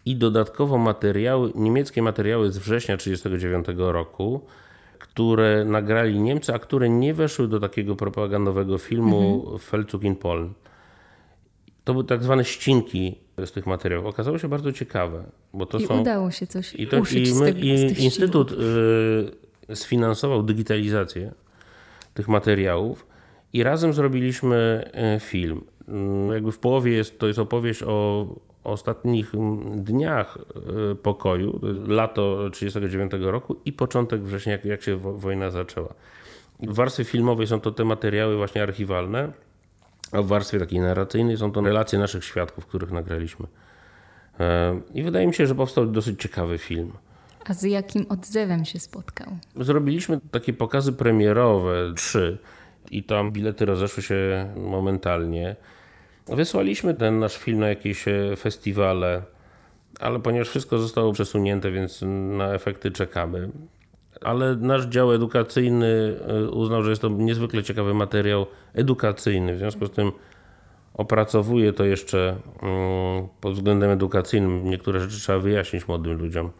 i 0.05 0.15
dodatkowo 0.15 0.77
materiały, 0.77 1.51
niemieckie 1.55 2.01
materiały 2.01 2.51
z 2.51 2.57
września 2.57 2.97
1939 2.97 3.91
roku, 3.93 4.41
które 4.99 5.65
nagrali 5.65 6.19
Niemcy, 6.19 6.53
a 6.53 6.59
które 6.59 6.89
nie 6.89 7.13
weszły 7.13 7.47
do 7.47 7.59
takiego 7.59 7.95
propagandowego 7.95 8.77
filmu 8.77 9.41
mhm. 9.43 9.59
Feldzug 9.59 10.03
in 10.03 10.15
Polen. 10.15 10.53
To 11.83 11.93
były 11.93 12.05
tak 12.05 12.23
zwane 12.23 12.45
ścinki 12.45 13.15
z 13.45 13.51
tych 13.51 13.65
materiałów. 13.65 14.05
Okazało 14.05 14.37
się 14.37 14.47
bardzo 14.47 14.71
ciekawe, 14.71 15.23
bo 15.53 15.65
to 15.65 15.77
I 15.77 15.85
są... 15.85 16.01
udało 16.01 16.31
się 16.31 16.47
coś 16.47 16.75
I, 16.75 16.87
to, 16.87 16.97
i, 16.97 17.33
my, 17.39 17.53
z 17.77 17.99
i 17.99 18.03
Instytut 18.03 18.53
sfinansował 19.73 20.43
digitalizację 20.43 21.31
tych 22.13 22.27
materiałów 22.27 23.07
i 23.53 23.63
razem 23.63 23.93
zrobiliśmy 23.93 24.89
e, 24.93 25.19
film. 25.19 25.61
Mm, 25.87 26.31
jakby 26.31 26.51
w 26.51 26.59
połowie 26.59 26.91
jest, 26.91 27.19
to 27.19 27.27
jest 27.27 27.39
opowieść 27.39 27.83
o 27.83 28.27
ostatnich 28.63 29.35
mm, 29.35 29.83
dniach 29.83 30.37
e, 30.91 30.95
pokoju, 30.95 31.59
lato 31.87 32.49
1939 32.49 33.31
roku 33.31 33.55
i 33.65 33.73
początek 33.73 34.21
września, 34.21 34.51
jak, 34.51 34.65
jak 34.65 34.81
się 34.81 34.97
wojna 34.97 35.51
zaczęła. 35.51 35.93
W 36.59 36.75
warstwie 36.75 37.03
filmowej 37.03 37.47
są 37.47 37.59
to 37.59 37.71
te 37.71 37.85
materiały 37.85 38.37
właśnie 38.37 38.63
archiwalne, 38.63 39.31
a 40.11 40.21
w 40.21 40.27
warstwie 40.27 40.59
takiej 40.59 40.79
narracyjnej 40.79 41.37
są 41.37 41.51
to 41.51 41.61
relacje 41.61 41.99
naszych 41.99 42.25
świadków, 42.25 42.65
których 42.65 42.91
nagraliśmy. 42.91 43.47
E, 44.39 44.81
I 44.93 45.03
wydaje 45.03 45.27
mi 45.27 45.33
się, 45.33 45.47
że 45.47 45.55
powstał 45.55 45.85
dosyć 45.85 46.21
ciekawy 46.21 46.57
film. 46.57 46.91
A 47.45 47.53
z 47.53 47.63
jakim 47.63 48.05
odzewem 48.09 48.65
się 48.65 48.79
spotkał? 48.79 49.27
Zrobiliśmy 49.55 50.19
takie 50.31 50.53
pokazy 50.53 50.93
premierowe, 50.93 51.93
trzy, 51.95 52.37
i 52.91 53.03
tam 53.03 53.31
bilety 53.31 53.65
rozeszły 53.65 54.03
się 54.03 54.49
momentalnie. 54.55 55.55
Wysłaliśmy 56.27 56.93
ten 56.93 57.19
nasz 57.19 57.37
film 57.37 57.59
na 57.59 57.69
jakieś 57.69 58.07
e, 58.07 58.35
festiwale, 58.35 59.21
ale 59.99 60.19
ponieważ 60.19 60.49
wszystko 60.49 60.77
zostało 60.77 61.13
przesunięte, 61.13 61.71
więc 61.71 62.03
na 62.37 62.53
efekty 62.53 62.91
czekamy. 62.91 63.49
Ale 64.21 64.55
nasz 64.55 64.85
dział 64.85 65.13
edukacyjny 65.13 66.19
e, 66.27 66.49
uznał, 66.49 66.83
że 66.83 66.89
jest 66.89 67.01
to 67.01 67.09
niezwykle 67.09 67.63
ciekawy 67.63 67.93
materiał 67.93 68.45
edukacyjny. 68.73 69.55
W 69.55 69.59
związku 69.59 69.85
z 69.85 69.91
tym 69.91 70.11
opracowuje 70.93 71.73
to 71.73 71.85
jeszcze 71.85 72.37
mm, 72.61 73.27
pod 73.41 73.53
względem 73.53 73.91
edukacyjnym. 73.91 74.69
Niektóre 74.69 74.99
rzeczy 74.99 75.19
trzeba 75.19 75.39
wyjaśnić 75.39 75.87
młodym 75.87 76.13
ludziom 76.17 76.51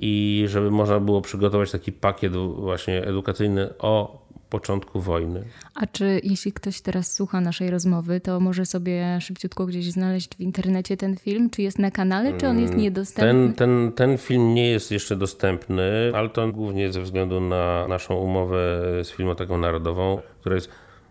i 0.00 0.44
żeby 0.48 0.70
można 0.70 1.00
było 1.00 1.20
przygotować 1.20 1.70
taki 1.70 1.92
pakiet 1.92 2.32
właśnie 2.36 3.04
edukacyjny 3.04 3.78
o 3.78 4.20
początku 4.50 5.00
wojny. 5.00 5.44
A 5.74 5.86
czy 5.86 6.20
jeśli 6.22 6.52
ktoś 6.52 6.80
teraz 6.80 7.12
słucha 7.12 7.40
naszej 7.40 7.70
rozmowy, 7.70 8.20
to 8.20 8.40
może 8.40 8.66
sobie 8.66 9.18
szybciutko 9.20 9.66
gdzieś 9.66 9.90
znaleźć 9.92 10.36
w 10.36 10.40
internecie 10.40 10.96
ten 10.96 11.16
film? 11.16 11.50
Czy 11.50 11.62
jest 11.62 11.78
na 11.78 11.90
kanale, 11.90 12.38
czy 12.38 12.48
on 12.48 12.58
jest 12.58 12.72
mm, 12.72 12.82
niedostępny? 12.84 13.32
Ten, 13.32 13.54
ten, 13.54 13.92
ten 13.92 14.18
film 14.18 14.54
nie 14.54 14.70
jest 14.70 14.90
jeszcze 14.90 15.16
dostępny, 15.16 16.12
ale 16.14 16.28
to 16.28 16.48
głównie 16.48 16.92
ze 16.92 17.00
względu 17.00 17.40
na 17.40 17.88
naszą 17.88 18.14
umowę 18.14 18.58
z 19.04 19.10
Filmoteką 19.10 19.58
Narodową, 19.58 20.18
która 20.40 20.54
jest 20.54 20.68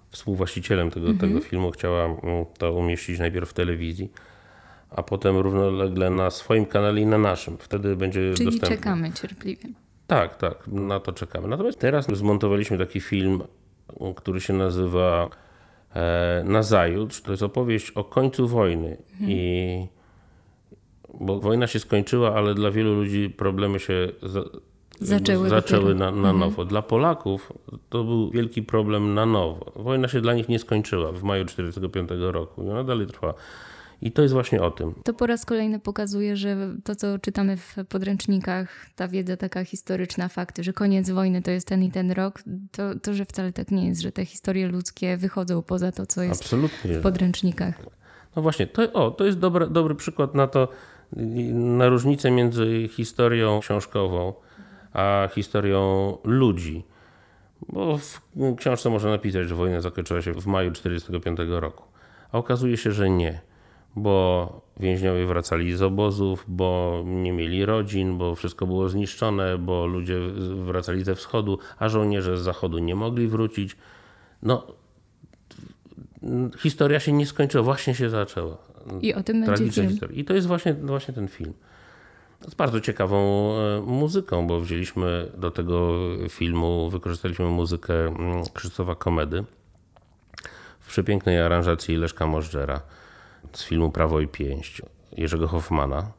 współwłaścicielem 0.10 0.92
tego, 0.92 1.10
mhm. 1.10 1.30
tego 1.30 1.46
filmu. 1.46 1.72
Chciała 1.72 2.16
to 2.58 2.74
umieścić 2.74 3.20
najpierw 3.20 3.50
w 3.50 3.54
telewizji 3.54 4.12
a 4.90 5.04
potem 5.04 5.38
równolegle 5.38 6.10
na 6.10 6.30
swoim 6.30 6.66
kanale 6.66 7.02
i 7.02 7.06
na 7.06 7.18
naszym. 7.18 7.58
Wtedy 7.58 7.96
będzie 7.96 8.34
Czyli 8.34 8.46
dostępny. 8.46 8.78
czekamy 8.78 9.14
cierpliwie. 9.14 9.70
Tak, 10.08 10.38
tak, 10.38 10.68
na 10.68 11.00
to 11.00 11.14
czekamy. 11.14 11.48
Natomiast 11.48 11.80
teraz 11.80 12.08
zmontowaliśmy 12.08 12.78
taki 12.78 13.00
film, 13.02 13.44
który 14.16 14.42
się 14.42 14.54
nazywa 14.54 15.30
e, 15.96 16.44
Nazajutrz. 16.46 17.22
To 17.22 17.32
jest 17.32 17.44
opowieść 17.44 17.92
o 17.92 18.04
końcu 18.04 18.48
wojny. 18.48 18.98
Mhm. 19.12 19.32
I 19.32 19.88
bo 21.20 21.40
wojna 21.40 21.68
się 21.68 21.80
skończyła, 21.80 22.36
ale 22.36 22.56
dla 22.56 22.72
wielu 22.72 22.96
ludzi 22.96 23.30
problemy 23.30 23.80
się 23.80 24.08
za, 24.24 24.44
zaczęły, 25.00 25.50
zaczęły 25.50 25.96
na, 25.96 26.12
na 26.12 26.18
mhm. 26.18 26.40
nowo. 26.40 26.66
Dla 26.66 26.82
Polaków 26.82 27.54
to 27.90 28.04
był 28.04 28.32
wielki 28.32 28.64
problem 28.64 29.14
na 29.14 29.26
nowo. 29.26 29.72
Wojna 29.76 30.08
się 30.08 30.22
dla 30.22 30.34
nich 30.34 30.50
nie 30.50 30.60
skończyła 30.60 31.12
w 31.12 31.24
maju 31.24 31.46
1945 31.46 32.34
roku 32.34 32.64
i 32.64 32.70
ona 32.70 32.84
dalej 32.84 33.08
trwa. 33.08 33.34
I 34.02 34.12
to 34.12 34.22
jest 34.22 34.34
właśnie 34.34 34.62
o 34.62 34.72
tym. 34.72 34.94
To 35.04 35.14
po 35.14 35.28
raz 35.28 35.46
kolejny 35.46 35.80
pokazuje, 35.80 36.36
że 36.36 36.58
to, 36.84 36.96
co 36.96 37.20
czytamy 37.20 37.58
w 37.58 37.76
podręcznikach, 37.90 38.86
ta 38.96 39.08
wiedza 39.08 39.38
taka 39.38 39.66
historyczna, 39.66 40.28
fakty, 40.28 40.64
że 40.64 40.74
koniec 40.74 41.10
wojny 41.10 41.42
to 41.42 41.52
jest 41.52 41.68
ten 41.68 41.84
i 41.84 41.92
ten 41.92 42.12
rok, 42.12 42.44
to, 42.72 43.00
to 43.00 43.14
że 43.14 43.26
wcale 43.26 43.54
tak 43.54 43.72
nie 43.72 43.88
jest, 43.88 44.02
że 44.02 44.12
te 44.12 44.26
historie 44.26 44.68
ludzkie 44.68 45.18
wychodzą 45.18 45.62
poza 45.62 45.92
to, 45.92 46.06
co 46.06 46.24
jest 46.24 46.42
Absolutnie. 46.42 46.94
w 46.94 47.02
podręcznikach. 47.02 47.76
No 48.36 48.42
właśnie, 48.42 48.68
to, 48.68 48.94
o, 48.94 49.12
to 49.12 49.26
jest 49.26 49.40
dobry, 49.40 49.68
dobry 49.68 49.96
przykład 49.96 50.36
na 50.36 50.48
to, 50.48 50.68
na 51.54 51.90
różnicę 51.90 52.32
między 52.32 52.90
historią 52.92 53.60
książkową 53.60 54.34
a 54.94 55.30
historią 55.36 56.18
ludzi. 56.24 56.86
Bo 57.70 57.98
w 57.98 58.22
książce 58.58 58.90
można 58.90 59.10
napisać, 59.10 59.48
że 59.48 59.56
wojna 59.56 59.82
zakończyła 59.82 60.22
się 60.22 60.34
w 60.34 60.48
maju 60.48 60.72
1945 60.72 61.50
roku. 61.62 61.84
A 62.32 62.38
okazuje 62.38 62.78
się, 62.78 62.92
że 62.92 63.10
nie 63.10 63.49
bo 63.96 64.62
więźniowie 64.80 65.26
wracali 65.26 65.76
z 65.76 65.82
obozów, 65.82 66.46
bo 66.48 67.02
nie 67.06 67.32
mieli 67.32 67.66
rodzin, 67.66 68.18
bo 68.18 68.36
wszystko 68.36 68.68
było 68.68 68.90
zniszczone, 68.90 69.58
bo 69.58 69.86
ludzie 69.86 70.20
wracali 70.66 71.04
ze 71.04 71.16
wschodu, 71.16 71.60
a 71.80 71.90
żołnierze 71.90 72.38
z 72.38 72.42
zachodu 72.42 72.80
nie 72.80 72.96
mogli 72.96 73.28
wrócić. 73.28 73.76
No, 74.44 74.68
historia 76.58 77.00
się 77.00 77.12
nie 77.12 77.26
skończyła, 77.26 77.64
właśnie 77.64 77.96
się 77.96 78.10
zaczęła. 78.10 78.58
I 79.02 79.14
o 79.14 79.24
tym 79.24 79.46
będzie 79.46 79.72
film. 79.72 79.90
Historia. 79.90 80.20
I 80.20 80.26
to 80.26 80.34
jest 80.34 80.48
właśnie, 80.48 80.74
właśnie 80.74 81.14
ten 81.14 81.28
film. 81.28 81.54
Z 82.48 82.56
bardzo 82.56 82.82
ciekawą 82.82 83.52
e, 83.54 83.82
muzyką, 83.82 84.48
bo 84.48 84.62
wzięliśmy 84.62 85.32
do 85.38 85.52
tego 85.52 85.98
filmu, 86.30 86.90
wykorzystaliśmy 86.90 87.46
muzykę 87.46 87.94
mm, 88.08 88.44
Krzysztofa 88.54 88.96
Komedy 88.96 89.44
w 90.80 90.88
przepięknej 90.88 91.42
aranżacji 91.42 91.96
Leszka 91.96 92.28
Możdżera 92.28 92.82
z 93.54 93.64
filmu 93.64 93.92
Prawo 93.92 94.20
i 94.20 94.28
Pięść 94.28 94.82
Jerzego 95.18 95.48
Hoffmana, 95.48 96.12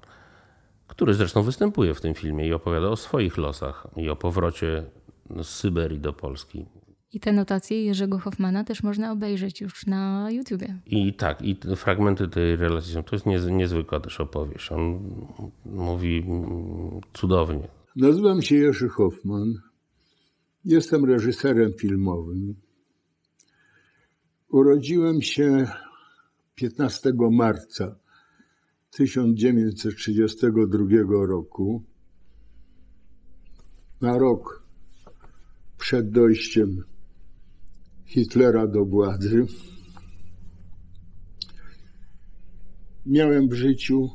który 0.87 1.15
zresztą 1.15 1.43
występuje 1.43 1.95
w 1.95 2.01
tym 2.01 2.15
filmie 2.15 2.47
i 2.47 2.53
opowiada 2.53 2.89
o 2.89 2.97
swoich 2.97 3.37
losach 3.37 3.87
i 3.97 4.11
o 4.11 4.17
powrocie 4.17 4.85
z 5.43 5.47
Syberii 5.47 5.99
do 5.99 6.13
Polski. 6.13 6.67
I 7.13 7.21
te 7.21 7.33
notacje 7.33 7.85
Jerzego 7.85 8.19
Hoffmana 8.19 8.65
też 8.65 8.83
można 8.83 9.13
obejrzeć 9.13 9.61
już 9.61 9.87
na 9.87 10.29
YouTubie. 10.31 10.79
I 10.87 11.15
tak, 11.15 11.43
i 11.43 11.59
fragmenty 11.77 12.29
tej 12.29 12.57
relacji 12.57 12.95
są. 12.95 13.03
To 13.03 13.17
jest 13.17 13.27
niezwykła 13.51 14.01
też 14.01 14.21
opowieść. 14.21 14.73
On 14.73 15.01
mówi 15.65 16.25
cudownie. 17.13 17.69
Nazywam 17.97 18.43
się 18.43 18.57
Jerzy 18.57 18.89
Hoffman. 18.89 19.55
Jestem 20.65 21.05
reżyserem 21.05 21.73
filmowym. 21.73 22.55
Urodziłem 24.49 25.23
się 25.23 25.67
15 26.61 27.13
marca 27.31 27.97
1932 28.91 31.27
roku, 31.27 31.85
na 34.01 34.19
rok 34.19 34.67
przed 35.79 36.11
dojściem 36.11 36.85
Hitlera 38.05 38.67
do 38.67 38.85
władzy. 38.85 39.47
Miałem 43.07 43.49
w 43.49 43.55
życiu 43.55 44.11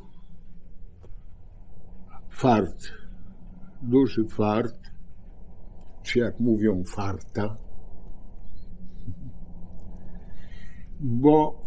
fart, 2.30 2.92
duży 3.82 4.24
fart, 4.24 4.90
czy 6.02 6.18
jak 6.18 6.40
mówią, 6.40 6.84
farta, 6.84 7.56
bo 11.00 11.64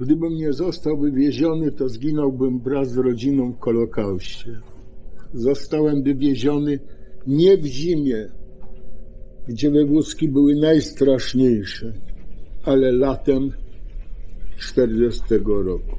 gdybym 0.00 0.34
nie 0.34 0.52
został 0.52 0.98
wywieziony, 0.98 1.72
to 1.72 1.88
zginąłbym 1.88 2.60
wraz 2.60 2.90
z 2.90 2.96
rodziną 2.96 3.52
w 3.52 3.58
Kolokauście. 3.58 4.60
Zostałem 5.34 6.02
wywieziony 6.02 6.78
nie 7.26 7.56
w 7.56 7.66
zimie, 7.66 8.28
gdzie 9.48 9.70
wywózki 9.70 10.28
były 10.28 10.54
najstraszniejsze, 10.54 11.92
ale 12.64 12.92
latem 12.92 13.52
40 14.58 15.22
roku. 15.44 15.96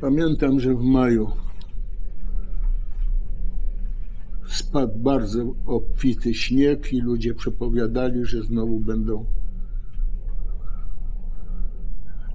Pamiętam, 0.00 0.60
że 0.60 0.74
w 0.74 0.82
maju 0.82 1.30
spadł 4.46 4.98
bardzo 4.98 5.54
obfity 5.66 6.34
śnieg 6.34 6.92
i 6.92 7.00
ludzie 7.00 7.34
przepowiadali, 7.34 8.24
że 8.24 8.42
znowu 8.42 8.80
będą 8.80 9.24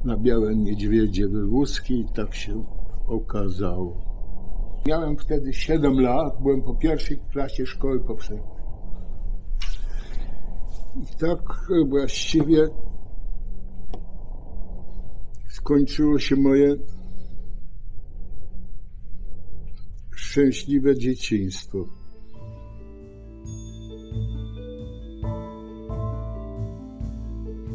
na 0.05 0.17
białe 0.17 0.55
niedźwiedzie 0.55 1.27
wywózki 1.27 1.99
i 1.99 2.05
tak 2.05 2.35
się 2.35 2.63
okazało. 3.07 4.11
Miałem 4.87 5.17
wtedy 5.17 5.53
7 5.53 5.99
lat, 5.99 6.41
byłem 6.41 6.61
po 6.61 6.75
pierwszej 6.75 7.19
klasie 7.31 7.65
szkoły 7.65 7.99
powszechnej. 7.99 8.61
I 10.95 11.17
tak 11.19 11.39
właściwie 11.87 12.67
skończyło 15.49 16.19
się 16.19 16.35
moje 16.35 16.75
szczęśliwe 20.11 20.95
dzieciństwo. 20.95 22.00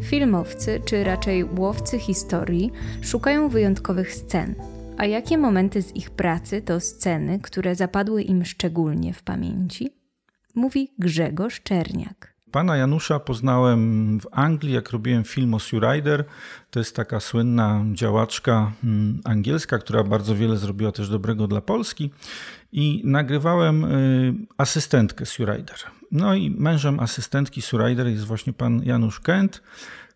Filmowcy, 0.06 0.80
czy 0.84 1.04
raczej 1.04 1.44
łowcy 1.44 1.98
historii, 1.98 2.70
szukają 3.02 3.48
wyjątkowych 3.48 4.14
scen, 4.14 4.54
a 4.98 5.06
jakie 5.06 5.38
momenty 5.38 5.82
z 5.82 5.96
ich 5.96 6.10
pracy 6.10 6.62
to 6.62 6.80
sceny, 6.80 7.38
które 7.42 7.74
zapadły 7.74 8.22
im 8.22 8.44
szczególnie 8.44 9.12
w 9.12 9.22
pamięci? 9.22 9.90
Mówi 10.54 10.92
Grzegorz 10.98 11.62
Czerniak. 11.62 12.34
Pana 12.50 12.76
Janusza 12.76 13.20
poznałem 13.20 14.20
w 14.20 14.26
Anglii, 14.32 14.74
jak 14.74 14.90
robiłem 14.90 15.24
film 15.24 15.54
o 15.54 15.58
Sue 15.58 15.80
Ryder. 15.80 16.24
To 16.70 16.78
jest 16.78 16.96
taka 16.96 17.20
słynna 17.20 17.84
działaczka 17.92 18.72
mm, 18.84 19.20
angielska, 19.24 19.78
która 19.78 20.04
bardzo 20.04 20.36
wiele 20.36 20.56
zrobiła 20.56 20.92
też 20.92 21.08
dobrego 21.08 21.46
dla 21.46 21.60
Polski. 21.60 22.10
I 22.72 23.02
nagrywałem 23.04 23.84
y, 23.84 24.34
asystentkę 24.58 25.26
Sue 25.26 25.46
Ryder. 25.46 25.78
No 26.12 26.34
i 26.34 26.50
mężem 26.50 27.00
asystentki 27.00 27.62
Sue 27.62 27.78
Ryder 27.78 28.06
jest 28.06 28.24
właśnie 28.24 28.52
pan 28.52 28.82
Janusz 28.84 29.20
Kent 29.20 29.62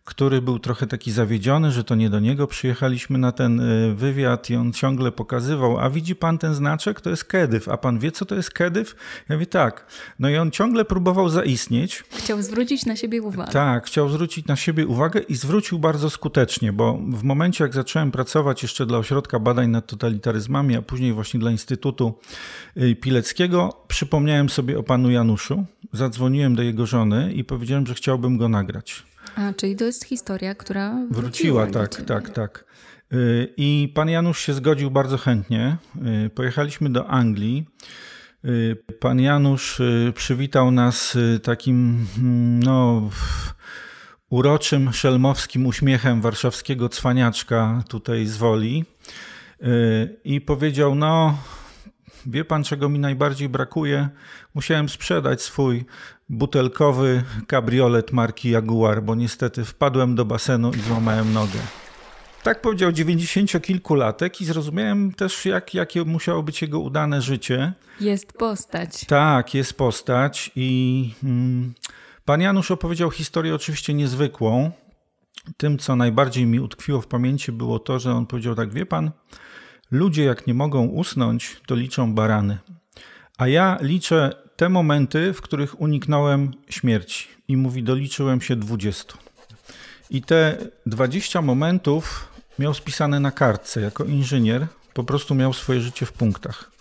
który 0.05 0.41
był 0.41 0.59
trochę 0.59 0.87
taki 0.87 1.11
zawiedziony, 1.11 1.71
że 1.71 1.83
to 1.83 1.95
nie 1.95 2.09
do 2.09 2.19
niego 2.19 2.47
przyjechaliśmy 2.47 3.17
na 3.17 3.31
ten 3.31 3.59
y, 3.59 3.95
wywiad 3.95 4.49
i 4.49 4.55
on 4.55 4.73
ciągle 4.73 5.11
pokazywał, 5.11 5.79
a 5.79 5.89
widzi 5.89 6.15
pan 6.15 6.37
ten 6.37 6.53
znaczek? 6.53 7.01
To 7.01 7.09
jest 7.09 7.25
Kedyw. 7.25 7.69
A 7.69 7.77
pan 7.77 7.99
wie, 7.99 8.11
co 8.11 8.25
to 8.25 8.35
jest 8.35 8.51
Kedyw? 8.51 8.95
Ja 9.29 9.35
mówię, 9.35 9.45
tak. 9.45 9.85
No 10.19 10.29
i 10.29 10.37
on 10.37 10.51
ciągle 10.51 10.85
próbował 10.85 11.29
zaistnieć. 11.29 12.03
Chciał 12.11 12.41
zwrócić 12.41 12.85
na 12.85 12.95
siebie 12.95 13.21
uwagę. 13.21 13.51
Tak, 13.51 13.85
chciał 13.85 14.09
zwrócić 14.09 14.45
na 14.45 14.55
siebie 14.55 14.87
uwagę 14.87 15.19
i 15.19 15.35
zwrócił 15.35 15.79
bardzo 15.79 16.09
skutecznie, 16.09 16.73
bo 16.73 16.99
w 17.07 17.23
momencie, 17.23 17.63
jak 17.63 17.73
zacząłem 17.73 18.11
pracować 18.11 18.63
jeszcze 18.63 18.85
dla 18.85 18.97
Ośrodka 18.97 19.39
Badań 19.39 19.69
nad 19.69 19.87
Totalitaryzmami, 19.87 20.75
a 20.75 20.81
później 20.81 21.13
właśnie 21.13 21.39
dla 21.39 21.51
Instytutu 21.51 22.13
y, 22.77 22.95
Pileckiego, 22.95 23.83
przypomniałem 23.87 24.49
sobie 24.49 24.79
o 24.79 24.83
panu 24.83 25.11
Januszu, 25.11 25.65
zadzwoniłem 25.93 26.55
do 26.55 26.63
jego 26.63 26.85
żony 26.85 27.33
i 27.33 27.43
powiedziałem, 27.43 27.87
że 27.87 27.93
chciałbym 27.93 28.37
go 28.37 28.49
nagrać. 28.49 29.03
A, 29.35 29.53
czyli 29.53 29.75
to 29.75 29.85
jest 29.85 30.03
historia, 30.05 30.55
która 30.55 30.91
wróciła. 31.11 31.21
wróciła 31.21 31.67
tak, 31.67 32.01
tak, 32.05 32.29
tak. 32.29 32.65
Y, 33.13 33.53
I 33.57 33.91
pan 33.95 34.09
Janusz 34.09 34.39
się 34.39 34.53
zgodził 34.53 34.91
bardzo 34.91 35.17
chętnie. 35.17 35.77
Y, 36.25 36.29
pojechaliśmy 36.29 36.89
do 36.89 37.07
Anglii. 37.07 37.65
Y, 38.45 38.77
pan 38.99 39.19
Janusz 39.19 39.81
przywitał 40.15 40.71
nas 40.71 41.17
takim 41.43 42.07
mm, 42.17 42.63
no, 42.63 43.09
uroczym, 44.29 44.93
szelmowskim 44.93 45.65
uśmiechem 45.65 46.21
warszawskiego 46.21 46.89
cwaniaczka 46.89 47.83
tutaj 47.89 48.25
z 48.25 48.37
Woli 48.37 48.85
i 50.23 50.41
powiedział: 50.41 50.95
No, 50.95 51.37
wie 52.25 52.45
pan, 52.45 52.63
czego 52.63 52.89
mi 52.89 52.99
najbardziej 52.99 53.49
brakuje? 53.49 54.09
Musiałem 54.53 54.89
sprzedać 54.89 55.41
swój 55.41 55.85
butelkowy 56.29 57.23
kabriolet 57.47 58.11
marki 58.11 58.49
Jaguar, 58.49 59.03
bo 59.03 59.15
niestety 59.15 59.65
wpadłem 59.65 60.15
do 60.15 60.25
basenu 60.25 60.71
i 60.73 60.79
złamałem 60.79 61.33
nogę. 61.33 61.59
Tak 62.43 62.61
powiedział 62.61 62.91
dziewięćdziesięciokilkulatek 62.91 64.41
i 64.41 64.45
zrozumiałem 64.45 65.13
też, 65.13 65.45
jak, 65.45 65.73
jakie 65.73 66.03
musiało 66.03 66.43
być 66.43 66.61
jego 66.61 66.79
udane 66.79 67.21
życie. 67.21 67.73
Jest 67.99 68.33
postać. 68.33 69.05
Tak, 69.05 69.53
jest 69.53 69.73
postać 69.73 70.51
i 70.55 71.13
mm, 71.23 71.73
pan 72.25 72.41
Janusz 72.41 72.71
opowiedział 72.71 73.11
historię 73.11 73.55
oczywiście 73.55 73.93
niezwykłą. 73.93 74.71
Tym, 75.57 75.77
co 75.77 75.95
najbardziej 75.95 76.45
mi 76.45 76.59
utkwiło 76.59 77.01
w 77.01 77.07
pamięci, 77.07 77.51
było 77.51 77.79
to, 77.79 77.99
że 77.99 78.13
on 78.13 78.25
powiedział 78.25 78.55
tak, 78.55 78.73
wie 78.73 78.85
pan, 78.85 79.11
ludzie 79.91 80.23
jak 80.23 80.47
nie 80.47 80.53
mogą 80.53 80.85
usnąć, 80.85 81.61
to 81.67 81.75
liczą 81.75 82.13
barany. 82.13 82.57
A 83.37 83.47
ja 83.47 83.77
liczę 83.81 84.35
te 84.55 84.69
momenty, 84.69 85.33
w 85.33 85.41
których 85.41 85.81
uniknąłem 85.81 86.51
śmierci. 86.69 87.27
I 87.47 87.57
mówi, 87.57 87.83
doliczyłem 87.83 88.41
się 88.41 88.55
20. 88.55 89.13
I 90.09 90.21
te 90.21 90.57
20 90.85 91.41
momentów 91.41 92.27
miał 92.59 92.73
spisane 92.73 93.19
na 93.19 93.31
kartce. 93.31 93.81
Jako 93.81 94.03
inżynier 94.03 94.67
po 94.93 95.03
prostu 95.03 95.35
miał 95.35 95.53
swoje 95.53 95.81
życie 95.81 96.05
w 96.05 96.13
punktach. 96.13 96.71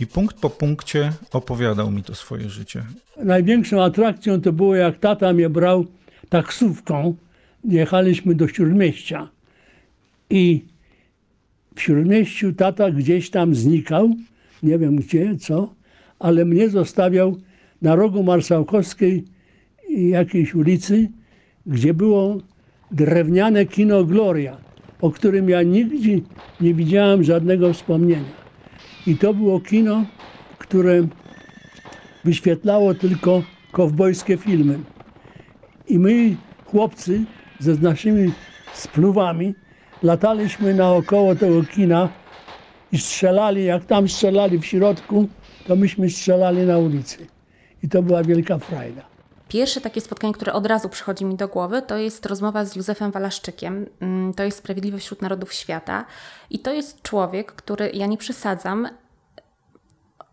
I 0.00 0.06
punkt 0.06 0.36
po 0.36 0.50
punkcie 0.50 1.12
opowiadał 1.32 1.90
mi 1.90 2.02
to 2.02 2.14
swoje 2.14 2.50
życie. 2.50 2.84
Największą 3.16 3.82
atrakcją 3.82 4.40
to 4.40 4.52
było, 4.52 4.76
jak 4.76 4.98
tata 4.98 5.32
mnie 5.32 5.50
brał 5.50 5.86
taksówką. 6.28 7.16
Jechaliśmy 7.64 8.34
do 8.34 8.48
Śródmieścia. 8.48 9.28
I 10.30 10.64
w 11.76 11.80
Śródmieściu 11.80 12.52
tata 12.52 12.90
gdzieś 12.90 13.30
tam 13.30 13.54
znikał. 13.54 14.10
Nie 14.62 14.78
wiem 14.78 14.96
gdzie, 14.96 15.36
co 15.36 15.74
ale 16.18 16.44
mnie 16.44 16.68
zostawiał 16.68 17.36
na 17.82 17.94
rogu 17.94 18.22
Marszałkowskiej 18.22 19.24
jakiejś 19.88 20.54
ulicy, 20.54 21.10
gdzie 21.66 21.94
było 21.94 22.38
drewniane 22.90 23.66
kino 23.66 24.04
Gloria, 24.04 24.56
o 25.00 25.10
którym 25.10 25.48
ja 25.48 25.62
nigdzie 25.62 26.18
nie 26.60 26.74
widziałem 26.74 27.24
żadnego 27.24 27.72
wspomnienia. 27.72 28.46
I 29.06 29.16
to 29.16 29.34
było 29.34 29.60
kino, 29.60 30.04
które 30.58 31.06
wyświetlało 32.24 32.94
tylko 32.94 33.42
kowbojskie 33.72 34.36
filmy. 34.36 34.78
I 35.88 35.98
my, 35.98 36.36
chłopcy, 36.64 37.24
ze 37.58 37.74
naszymi 37.74 38.32
spluwami, 38.74 39.54
lataliśmy 40.02 40.74
naokoło 40.74 41.34
tego 41.34 41.64
kina 41.64 42.08
i 42.92 42.98
strzelali, 42.98 43.64
jak 43.64 43.84
tam 43.84 44.08
strzelali 44.08 44.58
w 44.58 44.66
środku, 44.66 45.28
to 45.66 45.76
myśmy 45.76 46.10
strzelali 46.10 46.58
na 46.58 46.78
ulicy. 46.78 47.26
I 47.82 47.88
to 47.88 48.02
była 48.02 48.22
wielka 48.22 48.58
frajda. 48.58 49.02
Pierwsze 49.48 49.80
takie 49.80 50.00
spotkanie, 50.00 50.32
które 50.32 50.52
od 50.52 50.66
razu 50.66 50.88
przychodzi 50.88 51.24
mi 51.24 51.36
do 51.36 51.48
głowy, 51.48 51.82
to 51.82 51.96
jest 51.96 52.26
rozmowa 52.26 52.64
z 52.64 52.76
Józefem 52.76 53.10
Walaszczykiem. 53.10 53.86
Mm, 54.00 54.34
to 54.34 54.42
jest 54.42 54.58
Sprawiedliwość 54.58 55.04
wśród 55.04 55.22
Narodów 55.22 55.52
Świata. 55.52 56.04
I 56.50 56.58
to 56.58 56.72
jest 56.72 57.02
człowiek, 57.02 57.52
który, 57.52 57.90
ja 57.94 58.06
nie 58.06 58.16
przesadzam, 58.16 58.88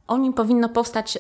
o 0.07 0.17
nim 0.17 0.33
powinno 0.33 0.69
powstać 0.69 1.17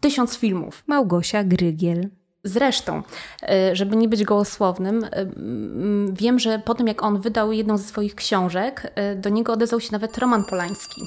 tysiąc 0.00 0.36
filmów. 0.36 0.82
Małgosia 0.86 1.44
Grygiel. 1.44 2.08
Zresztą, 2.48 3.02
y, 3.42 3.76
żeby 3.76 3.96
nie 3.96 4.08
być 4.08 4.24
gołosłownym, 4.24 5.06
mm, 5.12 6.14
wiem, 6.14 6.38
że 6.38 6.58
po 6.58 6.74
tym 6.74 6.86
jak 6.86 7.02
on 7.02 7.20
wydał 7.20 7.52
jedną 7.52 7.78
ze 7.78 7.84
swoich 7.84 8.14
książek, 8.14 8.92
y, 9.12 9.16
do 9.16 9.28
niego 9.28 9.52
odezwał 9.52 9.80
się 9.80 9.88
nawet 9.92 10.18
Roman 10.18 10.44
Polański. 10.44 11.02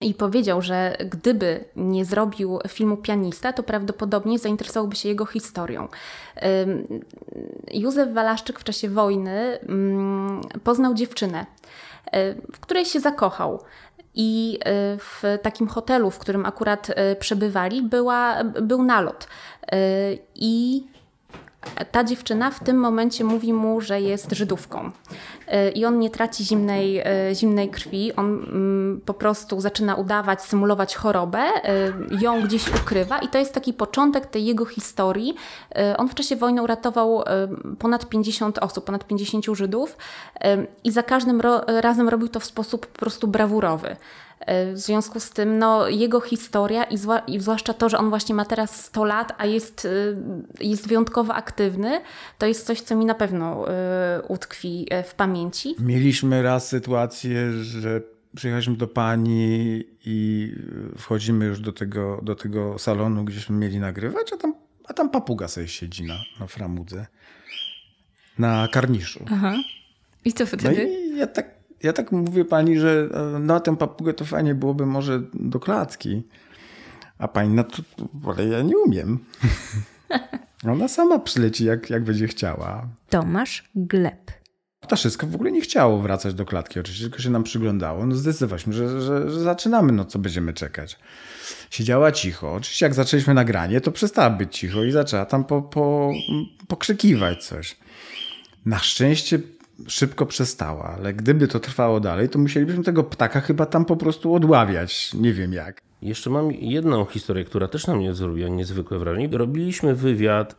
I 0.00 0.14
powiedział, 0.14 0.62
że 0.62 0.96
gdyby 1.10 1.64
nie 1.76 2.04
zrobił 2.04 2.58
filmu 2.68 2.96
Pianista, 2.96 3.52
to 3.52 3.62
prawdopodobnie 3.62 4.38
zainteresowałby 4.38 4.96
się 4.96 5.08
jego 5.08 5.26
historią. 5.26 5.88
Józef 7.72 8.14
Walaszczyk 8.14 8.60
w 8.60 8.64
czasie 8.64 8.88
wojny 8.88 9.58
mm, 9.60 10.40
poznał 10.64 10.94
dziewczynę, 10.94 11.46
w 12.52 12.60
której 12.60 12.84
się 12.84 13.00
zakochał. 13.00 13.62
I 14.14 14.58
w 14.98 15.38
takim 15.42 15.68
hotelu, 15.68 16.10
w 16.10 16.18
którym 16.18 16.46
akurat 16.46 16.88
przebywali, 17.18 17.82
była, 17.82 18.44
był 18.44 18.82
nalot. 18.82 19.28
I 20.34 20.84
ta 21.92 22.04
dziewczyna 22.04 22.50
w 22.50 22.64
tym 22.64 22.76
momencie 22.76 23.24
mówi 23.24 23.52
mu, 23.52 23.80
że 23.80 24.00
jest 24.00 24.32
Żydówką. 24.32 24.90
E, 25.48 25.70
I 25.70 25.84
on 25.84 25.98
nie 25.98 26.10
traci 26.10 26.44
zimnej, 26.44 26.98
e, 26.98 27.34
zimnej 27.34 27.68
krwi, 27.68 28.16
on 28.16 28.26
mm, 28.26 29.00
po 29.04 29.14
prostu 29.14 29.60
zaczyna 29.60 29.94
udawać, 29.94 30.42
symulować 30.42 30.94
chorobę, 30.94 31.38
e, 31.38 31.92
ją 32.20 32.42
gdzieś 32.42 32.68
ukrywa 32.68 33.18
i 33.18 33.28
to 33.28 33.38
jest 33.38 33.54
taki 33.54 33.72
początek 33.72 34.26
tej 34.26 34.44
jego 34.44 34.64
historii. 34.64 35.34
On 35.98 36.08
w 36.08 36.14
czasie 36.14 36.36
wojny 36.36 36.62
uratował 36.62 37.24
ponad 37.78 38.08
50 38.08 38.58
osób, 38.58 38.84
ponad 38.84 39.06
50 39.06 39.44
Żydów 39.56 39.96
i 40.84 40.90
za 40.90 41.02
każdym 41.02 41.40
razem 41.66 42.08
robił 42.08 42.28
to 42.28 42.40
w 42.40 42.44
sposób 42.44 42.86
po 42.86 42.98
prostu 42.98 43.28
brawurowy. 43.28 43.96
E, 44.46 44.72
w 44.72 44.78
związku 44.78 45.20
z 45.20 45.30
tym 45.30 45.58
no, 45.58 45.88
jego 45.88 46.20
historia 46.20 46.84
i, 46.84 46.98
zła, 46.98 47.18
i 47.18 47.40
zwłaszcza 47.40 47.74
to, 47.74 47.88
że 47.88 47.98
on 47.98 48.08
właśnie 48.08 48.34
ma 48.34 48.44
teraz 48.44 48.84
100 48.84 49.04
lat, 49.04 49.32
a 49.38 49.46
jest, 49.46 49.84
e, 50.60 50.64
jest 50.64 50.88
wyjątkowo 50.88 51.34
aktywny, 51.34 52.00
to 52.38 52.46
jest 52.46 52.66
coś, 52.66 52.80
co 52.80 52.96
mi 52.96 53.04
na 53.04 53.14
pewno 53.14 53.70
e, 53.70 54.22
utkwi 54.28 54.86
w 55.04 55.14
pamięci. 55.14 55.74
Mieliśmy 55.78 56.42
raz 56.42 56.68
sytuację, 56.68 57.52
że 57.52 58.00
przyjechaliśmy 58.36 58.76
do 58.76 58.88
pani 58.88 59.84
i 60.04 60.52
wchodzimy 60.98 61.44
już 61.44 61.60
do 61.60 61.72
tego, 61.72 62.20
do 62.22 62.34
tego 62.34 62.78
salonu, 62.78 63.24
gdzieśmy 63.24 63.56
mieli 63.56 63.80
nagrywać, 63.80 64.32
a 64.32 64.36
tam, 64.36 64.54
a 64.84 64.92
tam 64.92 65.10
papuga 65.10 65.48
sobie 65.48 65.68
siedzi 65.68 66.04
na, 66.04 66.18
na 66.40 66.46
framudze, 66.46 67.06
na 68.38 68.68
karniszu. 68.68 69.24
Aha. 69.32 69.54
I 70.24 70.32
co 70.32 70.46
wtedy? 70.46 70.64
No 70.64 70.72
i 70.72 71.18
ja 71.18 71.26
tak 71.26 71.63
ja 71.82 71.92
tak 71.92 72.12
mówię 72.12 72.44
pani, 72.44 72.78
że 72.78 73.08
e, 73.14 73.38
na 73.38 73.60
tę 73.60 73.76
papugę 73.76 74.14
to 74.14 74.24
fajnie 74.24 74.54
byłoby 74.54 74.86
może 74.86 75.22
do 75.34 75.60
klatki. 75.60 76.22
A 77.18 77.28
pani 77.28 77.54
na 77.54 77.64
to, 77.64 77.82
ale 78.26 78.48
ja 78.48 78.62
nie 78.62 78.78
umiem. 78.78 79.18
Ona 80.72 80.88
sama 80.88 81.18
przyleci, 81.18 81.64
jak, 81.64 81.90
jak 81.90 82.04
będzie 82.04 82.28
chciała. 82.28 82.88
Tomasz 83.08 83.70
Gleb. 83.74 84.32
Ptaszysko 84.80 85.26
w 85.26 85.34
ogóle 85.34 85.52
nie 85.52 85.60
chciało 85.60 85.98
wracać 85.98 86.34
do 86.34 86.44
klatki, 86.44 86.80
oczywiście, 86.80 87.04
tylko 87.04 87.22
się 87.22 87.30
nam 87.30 87.42
przyglądało. 87.42 88.06
No 88.06 88.16
zdecydowaliśmy, 88.16 88.72
że, 88.72 89.00
że, 89.00 89.30
że 89.30 89.40
zaczynamy, 89.40 89.92
no 89.92 90.04
co 90.04 90.18
będziemy 90.18 90.52
czekać. 90.52 90.98
Siedziała 91.70 92.12
cicho. 92.12 92.52
Oczywiście 92.52 92.86
jak 92.86 92.94
zaczęliśmy 92.94 93.34
nagranie, 93.34 93.80
to 93.80 93.92
przestała 93.92 94.30
być 94.30 94.58
cicho 94.58 94.84
i 94.84 94.92
zaczęła 94.92 95.26
tam 95.26 95.44
po, 95.44 95.62
po, 95.62 96.12
pokrzykiwać 96.68 97.44
coś. 97.44 97.76
Na 98.66 98.78
szczęście 98.78 99.38
szybko 99.88 100.26
przestała, 100.26 100.84
ale 100.84 101.14
gdyby 101.14 101.48
to 101.48 101.60
trwało 101.60 102.00
dalej, 102.00 102.28
to 102.28 102.38
musielibyśmy 102.38 102.84
tego 102.84 103.04
ptaka 103.04 103.40
chyba 103.40 103.66
tam 103.66 103.84
po 103.84 103.96
prostu 103.96 104.34
odławiać. 104.34 105.14
Nie 105.14 105.32
wiem 105.32 105.52
jak. 105.52 105.82
Jeszcze 106.02 106.30
mam 106.30 106.52
jedną 106.52 107.04
historię, 107.04 107.44
która 107.44 107.68
też 107.68 107.86
na 107.86 107.94
mnie 107.94 108.14
zrobiła 108.14 108.48
niezwykłe 108.48 108.98
wrażenie. 108.98 109.28
Robiliśmy 109.32 109.94
wywiad 109.94 110.56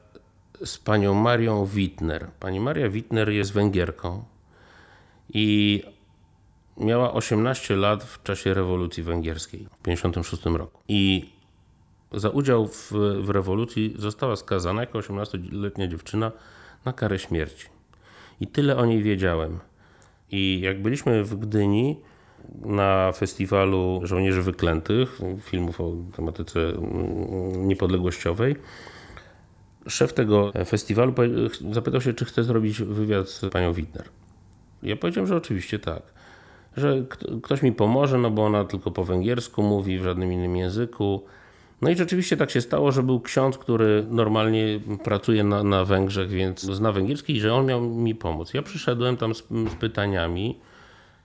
z 0.66 0.78
panią 0.78 1.14
Marią 1.14 1.66
Wittner. 1.66 2.28
Pani 2.40 2.60
Maria 2.60 2.90
Wittner 2.90 3.30
jest 3.30 3.54
Węgierką 3.54 4.24
i 5.34 5.84
miała 6.78 7.14
18 7.14 7.76
lat 7.76 8.04
w 8.04 8.24
czasie 8.24 8.54
rewolucji 8.54 9.04
węgierskiej 9.04 9.60
w 9.60 9.84
1956 9.84 10.46
roku. 10.46 10.82
I 10.88 11.30
za 12.12 12.30
udział 12.30 12.68
w, 12.68 12.92
w 13.22 13.30
rewolucji 13.30 13.96
została 13.98 14.36
skazana 14.36 14.82
jako 14.82 15.00
18-letnia 15.00 15.88
dziewczyna 15.88 16.32
na 16.86 16.94
karę 16.94 17.20
śmierci. 17.20 17.75
I 18.42 18.48
tyle 18.48 18.78
o 18.78 18.86
niej 18.86 19.04
wiedziałem. 19.04 19.60
I 20.32 20.60
jak 20.64 20.82
byliśmy 20.82 21.24
w 21.24 21.36
Gdyni 21.36 22.00
na 22.62 23.12
festiwalu 23.12 24.02
Żołnierzy 24.04 24.42
Wyklętych, 24.42 25.20
filmów 25.42 25.82
o 25.82 25.96
tematyce 26.16 26.60
mm, 26.60 27.68
niepodległościowej, 27.68 28.56
szef 29.88 30.14
tego 30.14 30.52
festiwalu 30.66 31.14
zapytał 31.72 32.02
się, 32.02 32.14
czy 32.14 32.26
chce 32.26 32.44
zrobić 32.44 32.82
wywiad 32.82 33.30
z 33.30 33.46
panią 33.52 33.74
Wittner. 33.74 34.06
Ja 34.84 34.96
powiedziałem, 34.96 35.28
że 35.28 35.36
oczywiście 35.36 35.80
tak. 35.80 36.02
Że 36.78 37.06
ktoś 37.44 37.62
mi 37.62 37.72
pomoże, 37.72 38.18
no 38.18 38.32
bo 38.32 38.46
ona 38.46 38.64
tylko 38.64 38.92
po 38.92 39.04
węgiersku 39.04 39.64
mówi, 39.64 40.00
w 40.00 40.04
żadnym 40.04 40.34
innym 40.34 40.56
języku. 40.56 41.24
No 41.86 41.92
i 41.92 41.96
rzeczywiście 41.96 42.38
tak 42.38 42.52
się 42.52 42.62
stało, 42.62 42.92
że 42.92 43.04
był 43.04 43.20
ksiądz, 43.20 43.58
który 43.58 44.06
normalnie 44.10 44.80
pracuje 45.04 45.44
na, 45.44 45.64
na 45.64 45.86
Węgrzech, 45.86 46.30
więc 46.30 46.62
zna 46.62 46.92
węgierski 46.92 47.36
i 47.36 47.40
że 47.40 47.54
on 47.54 47.66
miał 47.66 47.82
mi 47.82 48.16
pomóc. 48.16 48.54
Ja 48.54 48.62
przyszedłem 48.62 49.18
tam 49.18 49.36
z, 49.36 49.44
z 49.72 49.76
pytaniami, 49.80 50.60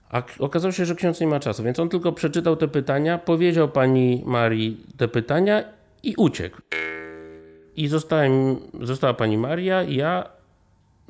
a 0.09 0.23
okazało 0.39 0.71
się, 0.71 0.85
że 0.85 0.95
ksiądz 0.95 1.19
nie 1.19 1.27
ma 1.27 1.39
czasu, 1.39 1.63
więc 1.63 1.79
on 1.79 1.89
tylko 1.89 2.11
przeczytał 2.11 2.55
te 2.55 2.67
pytania, 2.67 3.17
powiedział 3.17 3.69
pani 3.69 4.23
Marii 4.25 4.85
te 4.97 5.07
pytania 5.07 5.63
i 6.03 6.15
uciekł. 6.17 6.57
I 7.75 7.87
zostałem, 7.87 8.55
została 8.81 9.13
pani 9.13 9.37
Maria, 9.37 9.83
ja, 9.83 10.29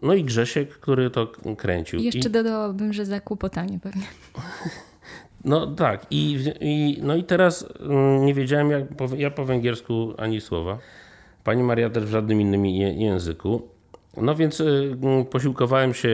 no 0.02 0.14
i 0.14 0.24
Grzesiek, 0.24 0.70
który 0.70 1.10
to 1.10 1.32
kręcił. 1.58 2.00
Jeszcze 2.00 2.30
I... 2.30 2.32
dodałabym, 2.32 2.94
że 2.94 3.06
zakłopotanie 3.06 3.80
pewnie. 3.80 4.06
No 5.46 5.68
tak, 5.68 6.06
i, 6.12 6.44
i, 6.62 6.98
no 7.02 7.16
i 7.16 7.24
teraz 7.24 7.66
mm, 7.80 8.26
nie 8.26 8.34
wiedziałem, 8.34 8.72
jak 8.72 8.96
po, 8.96 9.08
ja 9.18 9.32
po 9.32 9.46
węgiersku 9.46 10.14
ani 10.18 10.42
słowa. 10.42 10.78
Pani 11.44 11.64
Maria 11.64 11.90
też 11.90 12.04
w 12.04 12.10
żadnym 12.10 12.42
innym 12.42 12.66
języku. 12.66 13.62
No 14.18 14.36
więc 14.36 14.60
y, 14.60 14.98
mm, 15.04 15.26
posiłkowałem 15.26 15.94
się 15.94 16.10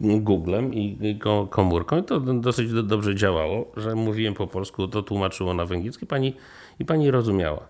Googlem 0.00 0.74
i 0.74 1.18
komórką 1.50 1.98
i 1.98 2.02
to 2.02 2.20
dosyć 2.20 2.72
dobrze 2.72 3.14
działało, 3.14 3.72
że 3.76 3.94
mówiłem 3.94 4.34
po 4.34 4.46
polsku, 4.46 4.88
to 4.88 5.02
tłumaczyło 5.02 5.54
na 5.54 5.66
węgierski 5.66 6.06
pani, 6.06 6.34
i 6.80 6.84
pani 6.84 7.10
rozumiała. 7.10 7.66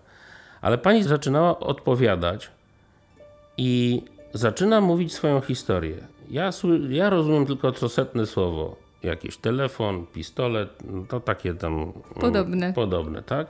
Ale 0.61 0.77
pani 0.77 1.03
zaczynała 1.03 1.59
odpowiadać 1.59 2.51
i 3.57 4.01
zaczyna 4.33 4.81
mówić 4.81 5.13
swoją 5.13 5.41
historię. 5.41 5.95
Ja, 6.31 6.49
ja 6.89 7.09
rozumiem 7.09 7.45
tylko 7.45 7.71
co 7.71 7.89
setne 7.89 8.25
słowo 8.25 8.88
jakiś 9.03 9.37
telefon, 9.37 10.05
pistolet, 10.05 10.69
no 10.83 11.03
to 11.07 11.19
takie 11.19 11.53
tam. 11.53 11.73
Mm, 11.73 11.93
podobne. 12.19 12.73
Podobne, 12.73 13.23
tak? 13.23 13.47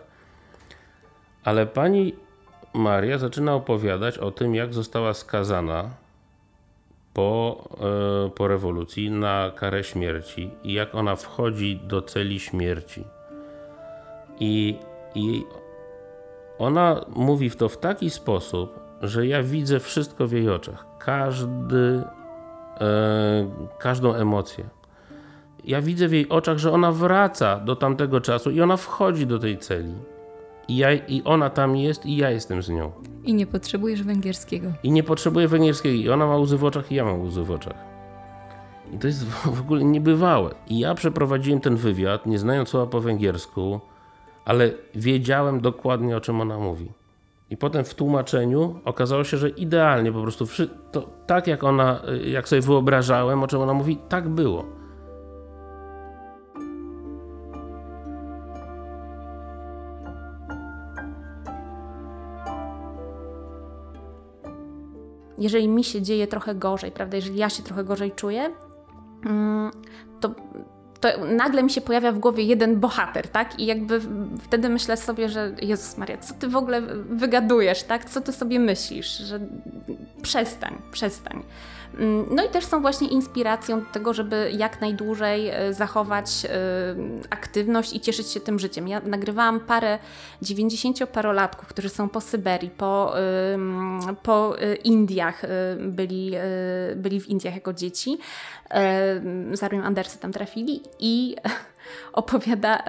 Ale 1.43 1.65
pani 1.65 2.13
Maria 2.73 3.17
zaczyna 3.17 3.53
opowiadać 3.53 4.17
o 4.17 4.31
tym, 4.31 4.55
jak 4.55 4.73
została 4.73 5.13
skazana 5.13 5.89
po, 7.13 7.69
e, 8.25 8.29
po 8.29 8.47
rewolucji 8.47 9.12
na 9.12 9.51
karę 9.55 9.83
śmierci 9.83 10.51
i 10.63 10.73
jak 10.73 10.95
ona 10.95 11.15
wchodzi 11.15 11.79
do 11.88 12.01
celi 12.01 12.39
śmierci. 12.39 13.03
I, 14.39 14.79
I 15.15 15.43
ona 16.59 17.05
mówi 17.15 17.49
w 17.49 17.55
to 17.55 17.69
w 17.69 17.77
taki 17.77 18.09
sposób, 18.09 18.79
że 19.01 19.27
ja 19.27 19.43
widzę 19.43 19.79
wszystko 19.79 20.27
w 20.27 20.31
jej 20.31 20.49
oczach. 20.49 20.85
Każdy, 20.99 22.03
e, 22.81 23.49
każdą 23.79 24.13
emocję 24.13 24.78
ja 25.63 25.82
widzę 25.82 26.08
w 26.08 26.13
jej 26.13 26.30
oczach, 26.30 26.58
że 26.58 26.72
ona 26.72 26.91
wraca 26.91 27.60
do 27.60 27.76
tamtego 27.76 28.22
czasu 28.22 28.52
i 28.52 28.62
ona 28.62 28.78
wchodzi 28.78 29.28
do 29.28 29.39
tej 29.39 29.58
celi. 29.58 29.93
I, 30.67 30.78
ja, 30.78 30.93
I 30.93 31.22
ona 31.26 31.50
tam 31.50 31.76
jest 31.76 32.06
i 32.06 32.17
ja 32.17 32.32
jestem 32.32 32.63
z 32.63 32.69
nią. 32.69 32.91
I 33.24 33.34
nie 33.34 33.48
potrzebujesz 33.48 34.04
węgierskiego. 34.04 34.72
I 34.84 34.91
nie 34.91 35.04
potrzebuję 35.04 35.48
węgierskiego. 35.48 35.95
I 35.95 36.10
ona 36.10 36.28
ma 36.28 36.38
łzy 36.38 36.58
w 36.58 36.63
oczach 36.63 36.91
i 36.91 36.95
ja 36.95 37.06
mam 37.06 37.22
łzy 37.22 37.43
w 37.43 37.52
oczach. 37.52 37.76
I 38.93 38.98
to 38.98 39.08
jest 39.08 39.26
w 39.30 39.60
ogóle 39.60 39.84
niebywałe. 39.84 40.56
I 40.67 40.80
ja 40.80 40.95
przeprowadziłem 40.95 41.62
ten 41.62 41.76
wywiad, 41.76 42.26
nie 42.26 42.39
znając 42.39 42.69
słowa 42.69 42.88
po 42.88 43.02
węgiersku, 43.02 43.80
ale 44.45 44.72
wiedziałem 44.95 45.62
dokładnie 45.62 46.17
o 46.17 46.22
czym 46.22 46.41
ona 46.41 46.60
mówi. 46.60 46.91
I 47.50 47.58
potem 47.58 47.86
w 47.86 47.95
tłumaczeniu 47.95 48.80
okazało 48.86 49.24
się, 49.24 49.38
że 49.38 49.50
idealnie 49.50 50.12
po 50.12 50.22
prostu, 50.22 50.45
to, 50.91 51.10
tak 51.28 51.48
jak 51.48 51.63
ona, 51.63 52.02
jak 52.26 52.50
sobie 52.50 52.62
wyobrażałem, 52.62 53.43
o 53.43 53.48
czym 53.48 53.60
ona 53.62 53.74
mówi, 53.74 53.98
tak 54.10 54.30
było. 54.30 54.78
Jeżeli 65.39 65.67
mi 65.67 65.84
się 65.84 66.02
dzieje 66.02 66.28
trochę 66.28 66.56
gorzej, 66.56 66.91
prawda, 66.91 67.15
jeżeli 67.15 67.38
ja 67.38 67.49
się 67.49 67.63
trochę 67.63 67.84
gorzej 67.84 68.12
czuję, 68.12 68.49
mm, 69.25 69.71
to 70.19 70.36
to 70.99 71.10
nagle 71.25 71.63
mi 71.63 71.69
się 71.69 71.82
pojawia 71.82 72.12
w 72.12 72.19
głowie 72.19 72.43
jeden 72.43 72.80
bohater, 72.80 73.28
tak? 73.28 73.60
I 73.60 73.65
jakby 73.65 74.02
wtedy 74.41 74.69
myślę 74.69 74.97
sobie, 74.97 75.30
że 75.30 75.56
Jezus 75.62 75.97
Maria, 75.97 76.17
co 76.17 76.34
ty 76.34 76.47
w 76.47 76.56
ogóle 76.56 76.82
wygadujesz, 77.10 77.84
tak? 77.84 78.10
Co 78.10 78.21
ty 78.21 78.34
sobie 78.34 78.60
myślisz? 78.60 79.17
Że 79.17 79.39
przestań, 80.21 80.82
przestań. 80.91 81.43
Mm, 81.97 82.25
no 82.32 82.45
i 82.45 82.49
też 82.49 82.65
są 82.65 82.82
właśnie 82.82 83.08
inspiracją 83.08 83.80
do 83.80 83.86
tego, 83.86 84.13
żeby 84.13 84.52
jak 84.58 84.82
najdłużej 84.82 85.49
e, 85.49 85.73
zachować 85.73 86.45
e, 86.45 86.49
aktywność 87.30 87.93
i 87.93 87.99
cieszyć 87.99 88.28
się 88.28 88.39
tym 88.39 88.60
życiem. 88.60 88.88
Ja 88.88 88.99
nagrywałam 88.99 89.60
parę 89.60 89.99
90-parolatków, 90.43 91.65
którzy 91.67 91.89
są 91.89 92.10
po 92.10 92.21
Syberii, 92.21 92.69
po, 92.69 93.13
po 94.23 94.62
e, 94.62 94.75
Indiach, 94.75 95.41
byli, 95.80 96.32
byli 96.95 97.21
w 97.21 97.28
Indiach 97.28 97.56
jako 97.56 97.73
dzieci. 97.73 98.17
Z 99.54 99.63
Arią 99.63 99.84
Andersy 99.84 100.19
tam 100.19 100.32
trafili 100.32 100.82
i 100.99 101.36
opowiada, 102.13 102.84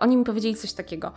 oni 0.00 0.16
mi 0.16 0.24
powiedzieli 0.24 0.54
coś 0.54 0.72
takiego. 0.72 1.12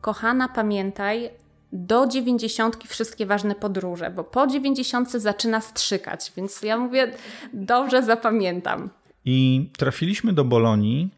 Kochana, 0.00 0.48
pamiętaj, 0.48 1.30
do 1.72 2.06
dziewięćdziesiątki 2.06 2.88
wszystkie 2.88 3.26
ważne 3.26 3.54
podróże, 3.54 4.10
bo 4.10 4.24
po 4.24 4.46
dziewięćdziesiątce 4.46 5.20
zaczyna 5.20 5.60
strzykać, 5.60 6.32
więc 6.36 6.62
ja 6.62 6.78
mówię, 6.78 7.12
dobrze 7.52 8.02
zapamiętam. 8.02 8.90
I 9.24 9.68
trafiliśmy 9.78 10.32
do 10.32 10.44
Bolonii 10.44 11.10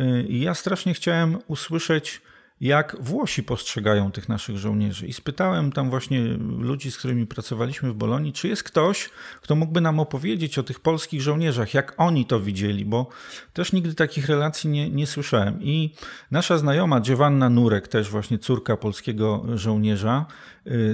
y, 0.00 0.26
i 0.28 0.40
ja 0.40 0.54
strasznie 0.54 0.94
chciałem 0.94 1.38
usłyszeć 1.48 2.20
jak 2.60 2.96
Włosi 3.00 3.42
postrzegają 3.42 4.12
tych 4.12 4.28
naszych 4.28 4.58
żołnierzy. 4.58 5.06
I 5.06 5.12
spytałem 5.12 5.72
tam 5.72 5.90
właśnie 5.90 6.20
ludzi, 6.58 6.90
z 6.90 6.98
którymi 6.98 7.26
pracowaliśmy 7.26 7.92
w 7.92 7.94
Bolonii, 7.94 8.32
czy 8.32 8.48
jest 8.48 8.62
ktoś, 8.62 9.10
kto 9.40 9.56
mógłby 9.56 9.80
nam 9.80 10.00
opowiedzieć 10.00 10.58
o 10.58 10.62
tych 10.62 10.80
polskich 10.80 11.22
żołnierzach, 11.22 11.74
jak 11.74 11.94
oni 11.96 12.26
to 12.26 12.40
widzieli, 12.40 12.84
bo 12.84 13.06
też 13.52 13.72
nigdy 13.72 13.94
takich 13.94 14.28
relacji 14.28 14.70
nie, 14.70 14.90
nie 14.90 15.06
słyszałem. 15.06 15.62
I 15.62 15.94
nasza 16.30 16.58
znajoma 16.58 17.00
Giovanna 17.00 17.50
Nurek, 17.50 17.88
też 17.88 18.10
właśnie 18.10 18.38
córka 18.38 18.76
polskiego 18.76 19.44
żołnierza 19.54 20.26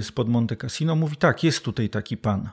spod 0.00 0.28
Monte 0.28 0.56
Cassino, 0.56 0.96
mówi 0.96 1.16
tak, 1.16 1.44
jest 1.44 1.64
tutaj 1.64 1.88
taki 1.88 2.16
pan. 2.16 2.50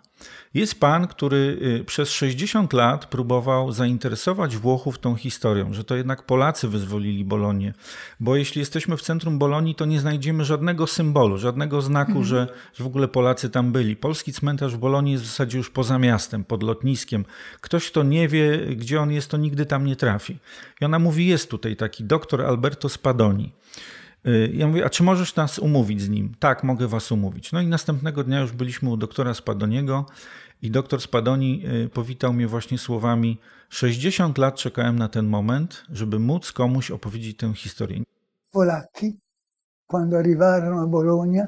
Jest 0.54 0.80
pan, 0.80 1.08
który 1.08 1.58
y, 1.82 1.84
przez 1.86 2.10
60 2.10 2.74
lat 2.74 3.06
próbował 3.06 3.72
zainteresować 3.72 4.58
Włochów 4.58 5.00
tą 5.00 5.16
historią, 5.16 5.74
że 5.74 5.84
to 5.84 5.96
jednak 5.96 6.24
Polacy 6.24 6.68
wyzwolili 6.68 7.26
Bolonię. 7.26 7.74
Bo 8.20 8.36
jeśli 8.36 8.60
jesteśmy 8.60 8.98
w 8.98 9.02
centrum 9.02 9.40
Bolonii, 9.40 9.76
to 9.76 9.86
nie 9.86 10.00
znajdziemy 10.00 10.46
żadnego 10.46 10.88
symbolu, 10.88 11.38
żadnego 11.38 11.82
znaku, 11.82 12.12
mhm. 12.12 12.26
że, 12.26 12.48
że 12.74 12.84
w 12.84 12.88
ogóle 12.88 13.08
Polacy 13.08 13.50
tam 13.50 13.72
byli. 13.72 13.96
Polski 13.96 14.34
cmentarz 14.34 14.76
w 14.76 14.78
Bolonii 14.78 15.12
jest 15.12 15.24
w 15.24 15.28
zasadzie 15.28 15.58
już 15.58 15.70
poza 15.70 16.00
miastem, 16.00 16.44
pod 16.44 16.64
lotniskiem. 16.64 17.26
Ktoś, 17.62 17.92
kto 17.92 18.04
nie 18.04 18.28
wie, 18.28 18.58
gdzie 18.76 19.02
on 19.02 19.12
jest, 19.12 19.32
to 19.32 19.38
nigdy 19.38 19.66
tam 19.66 19.86
nie 19.86 19.96
trafi. 19.96 20.38
I 20.82 20.86
ona 20.86 21.00
mówi: 21.00 21.28
Jest 21.28 21.50
tutaj 21.50 21.76
taki 21.76 22.04
doktor 22.04 22.42
Alberto 22.42 22.90
Spadoni. 22.90 23.52
Y, 24.28 24.52
ja 24.54 24.68
mówię, 24.68 24.86
a 24.86 24.90
czy 24.90 25.04
możesz 25.04 25.36
nas 25.36 25.60
umówić 25.60 26.02
z 26.02 26.10
nim? 26.10 26.36
Tak, 26.40 26.64
mogę 26.64 26.88
was 26.88 27.12
umówić. 27.12 27.52
No 27.52 27.62
i 27.62 27.68
następnego 27.68 28.24
dnia 28.24 28.40
już 28.40 28.52
byliśmy 28.52 28.90
u 28.90 28.98
doktora 28.98 29.34
Spadoniego 29.34 30.06
i 30.62 30.72
doktor 30.72 31.02
Spadoni 31.02 31.64
y, 31.86 31.90
powitał 31.90 32.34
mnie 32.34 32.48
właśnie 32.48 32.78
słowami 32.78 33.40
60 33.70 34.38
lat 34.38 34.56
czekałem 34.56 35.00
na 35.00 35.10
ten 35.10 35.26
moment, 35.26 35.86
żeby 35.90 36.20
móc 36.20 36.52
komuś 36.52 36.92
opowiedzieć 36.92 37.38
tę 37.38 37.54
historię. 37.56 38.04
Polacchi, 38.52 39.20
quando 39.88 40.18
arrivarono 40.18 40.84
a 40.84 40.88
Bologna, 40.88 41.48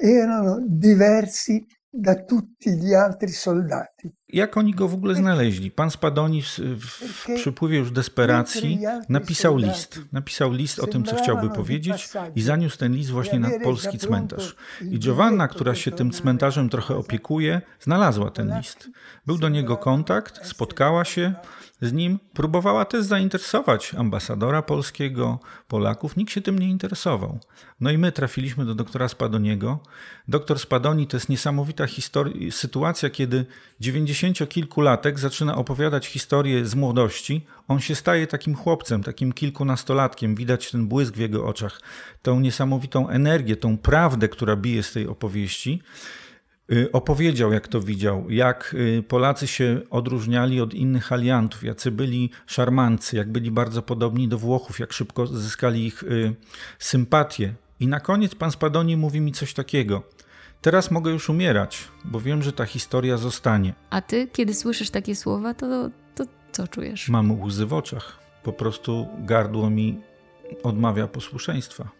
erano 0.00 0.58
diversi 0.68 1.66
da 1.92 2.14
tutti 2.14 2.70
gli 2.70 2.94
altri 2.94 3.32
soldati. 3.32 4.10
Jak 4.28 4.56
oni 4.56 4.74
go 4.74 4.88
w 4.88 4.94
ogóle 4.94 5.14
znaleźli? 5.14 5.70
Pan 5.70 5.90
Spadoni 5.90 6.42
w, 6.42 6.58
w 6.80 7.26
przypływie 7.34 7.78
już 7.78 7.90
desperacji 7.90 8.80
napisał 9.08 9.56
list. 9.56 10.00
Napisał 10.12 10.52
list 10.52 10.78
o 10.78 10.86
tym, 10.86 11.04
co 11.04 11.16
chciałby 11.16 11.50
powiedzieć 11.50 12.08
i 12.34 12.42
zaniósł 12.42 12.78
ten 12.78 12.92
list 12.92 13.10
właśnie 13.10 13.40
na 13.40 13.50
polski 13.64 13.98
cmentarz. 13.98 14.56
I 14.90 14.98
Giovanna, 14.98 15.48
która 15.48 15.74
się 15.74 15.90
tym 15.90 16.10
cmentarzem 16.10 16.68
trochę 16.68 16.96
opiekuje, 16.96 17.60
znalazła 17.80 18.30
ten 18.30 18.56
list. 18.58 18.88
Był 19.26 19.38
do 19.38 19.48
niego 19.48 19.76
kontakt, 19.76 20.46
spotkała 20.46 21.04
się, 21.04 21.34
z 21.80 21.92
nim. 21.92 22.18
Próbowała 22.32 22.84
też 22.84 23.04
zainteresować 23.04 23.94
ambasadora 23.94 24.62
polskiego, 24.62 25.38
Polaków. 25.68 26.16
Nikt 26.16 26.32
się 26.32 26.40
tym 26.40 26.58
nie 26.58 26.70
interesował. 26.70 27.38
No 27.80 27.90
i 27.90 27.98
my 27.98 28.12
trafiliśmy 28.12 28.64
do 28.64 28.74
doktora 28.74 29.08
Spadoniego. 29.08 29.78
Doktor 30.28 30.58
Spadoni 30.58 31.06
to 31.06 31.16
jest 31.16 31.28
niesamowita 31.28 31.86
historia, 31.86 32.52
sytuacja, 32.52 33.10
kiedy 33.10 33.46
dziewięćdziesięciokilkulatek 33.80 35.18
zaczyna 35.18 35.56
opowiadać 35.56 36.06
historię 36.06 36.66
z 36.66 36.74
młodości. 36.74 37.46
On 37.68 37.80
się 37.80 37.94
staje 37.94 38.26
takim 38.26 38.54
chłopcem, 38.54 39.02
takim 39.02 39.32
kilkunastolatkiem. 39.32 40.34
Widać 40.34 40.70
ten 40.70 40.86
błysk 40.86 41.14
w 41.14 41.18
jego 41.18 41.46
oczach, 41.46 41.80
tą 42.22 42.40
niesamowitą 42.40 43.08
energię, 43.08 43.56
tą 43.56 43.78
prawdę, 43.78 44.28
która 44.28 44.56
bije 44.56 44.82
z 44.82 44.92
tej 44.92 45.06
opowieści. 45.06 45.82
Y, 46.72 46.92
opowiedział, 46.92 47.52
jak 47.52 47.68
to 47.68 47.80
widział, 47.80 48.30
jak 48.30 48.74
y, 48.74 49.02
Polacy 49.08 49.46
się 49.46 49.80
odróżniali 49.90 50.60
od 50.60 50.74
innych 50.74 51.12
aliantów, 51.12 51.64
jacy 51.64 51.90
byli 51.90 52.30
szarmancy, 52.46 53.16
jak 53.16 53.32
byli 53.32 53.50
bardzo 53.50 53.82
podobni 53.82 54.28
do 54.28 54.38
Włochów, 54.38 54.78
jak 54.78 54.92
szybko 54.92 55.26
zyskali 55.26 55.86
ich 55.86 56.02
y, 56.02 56.34
sympatię. 56.78 57.54
I 57.80 57.86
na 57.86 58.00
koniec 58.00 58.34
pan 58.34 58.50
Spadoni 58.50 58.96
mówi 58.96 59.20
mi 59.20 59.32
coś 59.32 59.54
takiego. 59.54 60.02
Teraz 60.62 60.90
mogę 60.90 61.10
już 61.10 61.28
umierać, 61.28 61.88
bo 62.04 62.20
wiem, 62.20 62.42
że 62.42 62.52
ta 62.52 62.64
historia 62.64 63.16
zostanie. 63.16 63.74
A 63.90 64.00
ty, 64.00 64.28
kiedy 64.32 64.54
słyszysz 64.54 64.90
takie 64.90 65.16
słowa, 65.16 65.54
to, 65.54 65.90
to 66.14 66.24
co 66.52 66.68
czujesz? 66.68 67.08
Mam 67.08 67.42
łzy 67.42 67.66
w 67.66 67.72
oczach. 67.72 68.18
Po 68.42 68.52
prostu 68.52 69.06
gardło 69.18 69.70
mi 69.70 70.00
odmawia 70.62 71.06
posłuszeństwa 71.06 71.98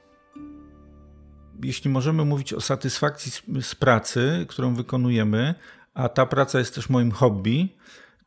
jeśli 1.62 1.90
możemy 1.90 2.25
mówić 2.25 2.53
o 2.53 2.61
satysfakcji 2.61 3.33
z, 3.33 3.42
z 3.66 3.75
pracy, 3.75 4.47
którą 4.49 4.75
wykonujemy, 4.75 5.55
a 5.94 6.09
ta 6.09 6.27
praca 6.27 6.59
jest 6.59 6.75
też 6.75 6.88
moim 6.88 7.11
hobby, 7.11 7.68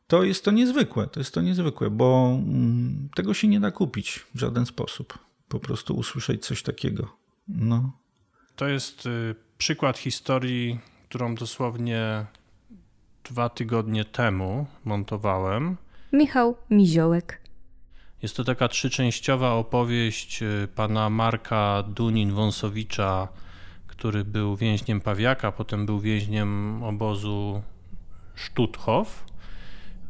to 0.06 0.24
jest 0.24 0.44
to 0.44 0.50
niezwykłe. 0.50 1.06
To 1.06 1.20
jest 1.20 1.34
to 1.34 1.40
niezwykłe, 1.40 1.90
bo 1.90 2.38
mm, 2.38 3.08
tego 3.14 3.34
się 3.34 3.48
nie 3.48 3.60
da 3.60 3.70
kupić 3.70 4.26
w 4.34 4.38
żaden 4.38 4.66
sposób. 4.66 5.18
Po 5.48 5.60
prostu 5.60 5.96
usłyszeć 5.96 6.46
coś 6.46 6.62
takiego. 6.62 7.16
No. 7.48 7.92
To 8.56 8.68
jest 8.68 9.06
y, 9.06 9.34
przykład 9.58 9.98
historii, 9.98 10.80
którą 11.08 11.34
dosłownie 11.34 12.26
dwa 13.24 13.48
tygodnie 13.48 14.04
temu 14.04 14.66
montowałem. 14.84 15.76
Michał 16.12 16.56
Miziołek. 16.70 17.41
Jest 18.22 18.36
to 18.36 18.44
taka 18.44 18.68
trzyczęściowa 18.68 19.52
opowieść 19.52 20.42
y, 20.42 20.68
pana 20.74 21.10
Marka 21.10 21.84
Dunin-Wąsowicza, 21.94 23.28
który 23.86 24.24
był 24.24 24.56
więźniem 24.56 25.00
Pawiaka, 25.00 25.52
potem 25.52 25.86
był 25.86 26.00
więźniem 26.00 26.82
obozu 26.82 27.62
Stutthof 28.36 29.24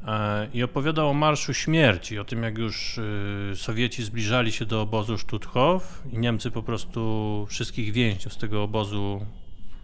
e, 0.06 0.48
i 0.54 0.62
opowiadał 0.62 1.08
o 1.08 1.14
Marszu 1.14 1.54
Śmierci, 1.54 2.18
o 2.18 2.24
tym 2.24 2.42
jak 2.42 2.58
już 2.58 2.98
y, 2.98 3.52
Sowieci 3.56 4.04
zbliżali 4.04 4.52
się 4.52 4.66
do 4.66 4.80
obozu 4.82 5.18
Stutthof 5.18 6.02
i 6.12 6.18
Niemcy 6.18 6.50
po 6.50 6.62
prostu 6.62 7.46
wszystkich 7.48 7.92
więźniów 7.92 8.32
z 8.32 8.36
tego 8.36 8.62
obozu 8.62 9.26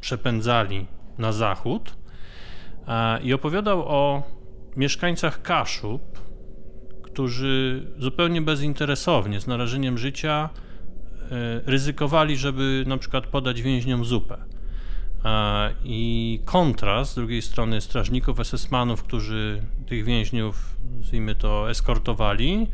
przepędzali 0.00 0.86
na 1.18 1.32
zachód 1.32 1.96
e, 2.88 3.22
i 3.22 3.32
opowiadał 3.32 3.88
o 3.88 4.22
mieszkańcach 4.76 5.42
Kaszub, 5.42 6.27
którzy 7.18 7.86
zupełnie 7.98 8.42
bezinteresownie, 8.42 9.40
z 9.40 9.46
narażeniem 9.46 9.98
życia, 9.98 10.48
e, 11.30 11.60
ryzykowali, 11.66 12.36
żeby 12.36 12.84
na 12.86 12.98
przykład 12.98 13.26
podać 13.26 13.62
więźniom 13.62 14.04
zupę. 14.04 14.36
I 15.84 16.40
kontrast 16.44 17.12
z 17.12 17.14
drugiej 17.14 17.42
strony 17.42 17.80
strażników, 17.80 18.38
SS-manów, 18.38 19.02
którzy 19.02 19.62
tych 19.86 20.04
więźniów, 20.04 20.76
nazwijmy 20.96 21.34
to, 21.34 21.70
eskortowali, 21.70 22.66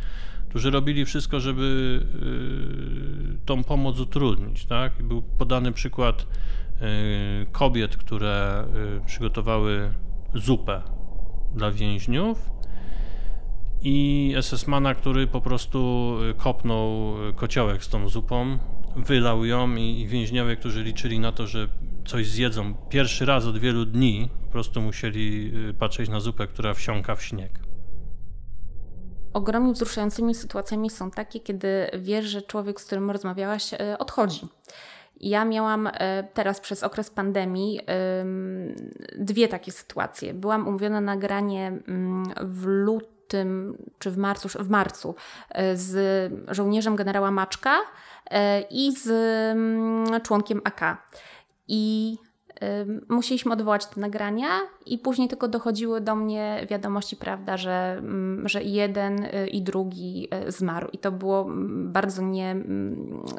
którzy 0.48 0.70
robili 0.70 1.04
wszystko, 1.04 1.40
żeby 1.40 2.00
e, 3.42 3.46
tą 3.46 3.64
pomoc 3.64 4.00
utrudnić. 4.00 4.64
Tak? 4.64 5.02
Był 5.02 5.22
podany 5.22 5.72
przykład 5.72 6.26
e, 6.80 6.86
kobiet, 7.52 7.96
które 7.96 8.64
przygotowały 9.06 9.94
zupę 10.34 10.82
dla 11.54 11.70
więźniów 11.70 12.53
i 13.84 14.34
SS-mana, 14.42 14.94
który 14.94 15.26
po 15.26 15.40
prostu 15.40 16.10
y, 16.30 16.34
kopnął 16.34 17.14
y, 17.28 17.32
kociołek 17.32 17.84
z 17.84 17.88
tą 17.88 18.08
zupą, 18.08 18.58
wylał 18.96 19.44
ją 19.44 19.76
i 19.76 20.06
więźniowie, 20.06 20.56
którzy 20.56 20.82
liczyli 20.82 21.20
na 21.20 21.32
to, 21.32 21.46
że 21.46 21.68
coś 22.06 22.26
zjedzą 22.26 22.74
pierwszy 22.88 23.26
raz 23.26 23.46
od 23.46 23.58
wielu 23.58 23.84
dni, 23.84 24.28
po 24.46 24.52
prostu 24.52 24.80
musieli 24.80 25.52
y, 25.70 25.74
patrzeć 25.74 26.08
na 26.08 26.20
zupę, 26.20 26.46
która 26.46 26.74
wsiąka 26.74 27.14
w 27.14 27.22
śnieg. 27.22 27.50
Ogromnie 29.32 29.72
wzruszającymi 29.72 30.34
sytuacjami 30.34 30.90
są 30.90 31.10
takie, 31.10 31.40
kiedy 31.40 31.90
wiesz, 31.98 32.24
że 32.24 32.42
człowiek, 32.42 32.80
z 32.80 32.84
którym 32.84 33.10
rozmawiałaś, 33.10 33.70
odchodzi. 33.98 34.40
Ja 35.20 35.44
miałam 35.44 35.88
teraz 36.34 36.60
przez 36.60 36.82
okres 36.82 37.10
pandemii 37.10 37.80
dwie 39.18 39.48
takie 39.48 39.72
sytuacje. 39.72 40.34
Byłam 40.34 40.68
umówiona 40.68 41.00
na 41.00 41.14
nagranie 41.14 41.66
mm, 41.88 42.24
w 42.42 42.64
lutym 42.66 43.13
czy 43.98 44.10
w 44.10 44.18
marcu, 44.18 44.48
w 44.48 44.70
marcu 44.70 45.14
z 45.74 46.32
żołnierzem 46.48 46.96
generała 46.96 47.30
Maczka 47.30 47.76
i 48.70 48.92
z 48.96 49.08
mm, 49.56 50.20
członkiem 50.20 50.60
AK. 50.64 51.08
I 51.68 52.16
musieliśmy 53.08 53.52
odwołać 53.52 53.86
te 53.86 54.00
nagrania 54.00 54.48
i 54.86 54.98
później 54.98 55.28
tylko 55.28 55.48
dochodziły 55.48 56.00
do 56.00 56.16
mnie 56.16 56.66
wiadomości, 56.70 57.16
prawda, 57.16 57.56
że, 57.56 57.96
mm, 57.98 58.48
że 58.48 58.62
jeden 58.62 59.24
y, 59.24 59.48
i 59.48 59.62
drugi 59.62 60.28
y, 60.48 60.52
zmarł 60.52 60.88
i 60.92 60.98
to 60.98 61.12
było 61.12 61.42
mm, 61.42 61.92
bardzo 61.92 62.22
nie, 62.22 62.56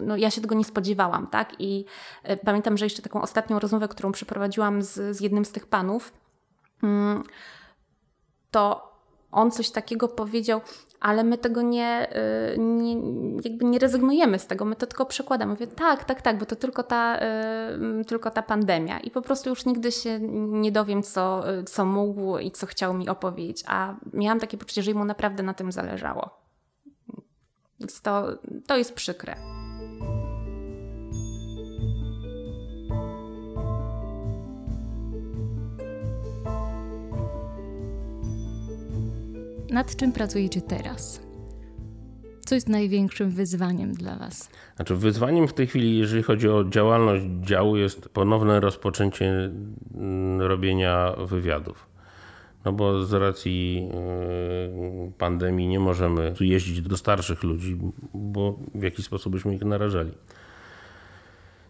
no 0.01 0.17
ja 0.17 0.31
się 0.31 0.41
tego 0.41 0.55
nie 0.55 0.65
spodziewałam, 0.65 1.27
tak 1.27 1.55
i 1.59 1.85
y, 2.29 2.37
pamiętam, 2.37 2.77
że 2.77 2.85
jeszcze 2.85 3.01
taką 3.01 3.21
ostatnią 3.21 3.59
rozmowę, 3.59 3.87
którą 3.87 4.11
przeprowadziłam 4.11 4.81
z, 4.81 5.17
z 5.17 5.21
jednym 5.21 5.45
z 5.45 5.51
tych 5.51 5.67
panów, 5.67 6.13
to 8.51 8.94
on 9.35 9.51
coś 9.51 9.69
takiego 9.69 10.07
powiedział, 10.07 10.61
ale 10.99 11.23
my 11.23 11.37
tego 11.37 11.61
nie, 11.61 12.09
y, 12.53 12.57
nie, 12.57 12.93
jakby 13.43 13.65
nie 13.65 13.79
rezygnujemy 13.79 14.39
z 14.39 14.47
tego, 14.47 14.65
my 14.65 14.75
to 14.75 14.87
tylko 14.87 15.05
przekładamy. 15.05 15.51
Mówię, 15.51 15.67
tak, 15.67 16.05
tak, 16.05 16.21
tak, 16.21 16.37
bo 16.37 16.45
to 16.45 16.55
tylko 16.55 16.83
ta, 16.83 17.19
y, 18.01 18.05
tylko 18.05 18.31
ta 18.31 18.41
pandemia 18.41 18.99
i 18.99 19.11
po 19.11 19.21
prostu 19.21 19.49
już 19.49 19.65
nigdy 19.65 19.91
się 19.91 20.19
nie 20.49 20.71
dowiem, 20.71 21.03
co, 21.03 21.43
co 21.65 21.85
mógł 21.85 22.37
i 22.37 22.51
co 22.51 22.65
chciał 22.65 22.93
mi 22.93 23.09
opowiedzieć, 23.09 23.63
a 23.67 23.95
miałam 24.13 24.39
takie 24.39 24.57
poczucie, 24.57 24.83
że 24.83 24.93
mu 24.93 25.05
naprawdę 25.05 25.43
na 25.43 25.53
tym 25.53 25.71
zależało. 25.71 26.29
Więc 27.79 28.01
to, 28.01 28.27
to 28.67 28.77
jest 28.77 28.93
przykre. 28.93 29.64
Nad 39.69 39.95
czym 39.95 40.11
pracujecie 40.11 40.61
teraz? 40.61 41.21
Co 42.45 42.55
jest 42.55 42.69
największym 42.69 43.29
wyzwaniem 43.29 43.93
dla 43.93 44.15
Was? 44.15 44.49
Znaczy, 44.75 44.95
wyzwaniem 44.95 45.47
w 45.47 45.53
tej 45.53 45.67
chwili, 45.67 45.97
jeżeli 45.97 46.23
chodzi 46.23 46.49
o 46.49 46.63
działalność 46.63 47.25
działu, 47.41 47.77
jest 47.77 48.09
ponowne 48.09 48.59
rozpoczęcie 48.59 49.51
mm, 49.95 50.41
robienia 50.41 51.15
wywiadów. 51.25 51.87
No 52.65 52.71
bo 52.71 53.05
z 53.05 53.13
racji 53.13 53.85
yy, 53.85 55.11
pandemii 55.17 55.67
nie 55.67 55.79
możemy 55.79 56.33
jeździć 56.39 56.81
do 56.81 56.97
starszych 56.97 57.43
ludzi, 57.43 57.77
bo 58.13 58.59
w 58.75 58.83
jakiś 58.83 59.05
sposób 59.05 59.33
byśmy 59.33 59.55
ich 59.55 59.65
narażali. 59.65 60.11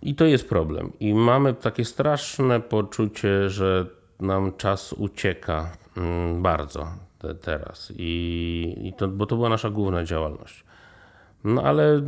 I 0.02 0.16
to 0.16 0.26
jest 0.26 0.50
problem. 0.50 0.92
I 1.00 1.14
mamy 1.14 1.54
takie 1.54 1.86
straszne 1.86 2.60
poczucie, 2.60 3.50
że 3.50 3.86
nam 4.20 4.52
czas 4.58 4.94
ucieka 4.94 5.78
mm, 5.98 6.42
bardzo 6.42 6.88
te, 7.26 7.36
teraz. 7.36 7.94
I, 7.96 8.76
i 8.84 8.94
to, 8.94 9.08
bo 9.08 9.26
to 9.26 9.36
była 9.36 9.50
nasza 9.50 9.70
główna 9.70 10.04
działalność. 10.04 10.64
No 11.44 11.64
ale, 11.64 12.02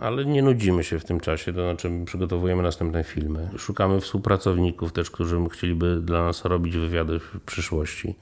ale 0.00 0.24
nie 0.24 0.42
nudzimy 0.42 0.84
się 0.84 0.98
w 0.98 1.04
tym 1.04 1.20
czasie, 1.20 1.52
to 1.52 1.62
znaczy 1.62 1.90
przygotowujemy 2.04 2.62
następne 2.62 3.04
filmy. 3.04 3.48
Szukamy 3.58 4.00
współpracowników 4.00 4.92
też, 4.92 5.10
którzy 5.10 5.38
chcieliby 5.50 6.00
dla 6.00 6.24
nas 6.24 6.44
robić 6.44 6.76
wywiady 6.76 7.18
w 7.18 7.40
przyszłości. 7.46 8.14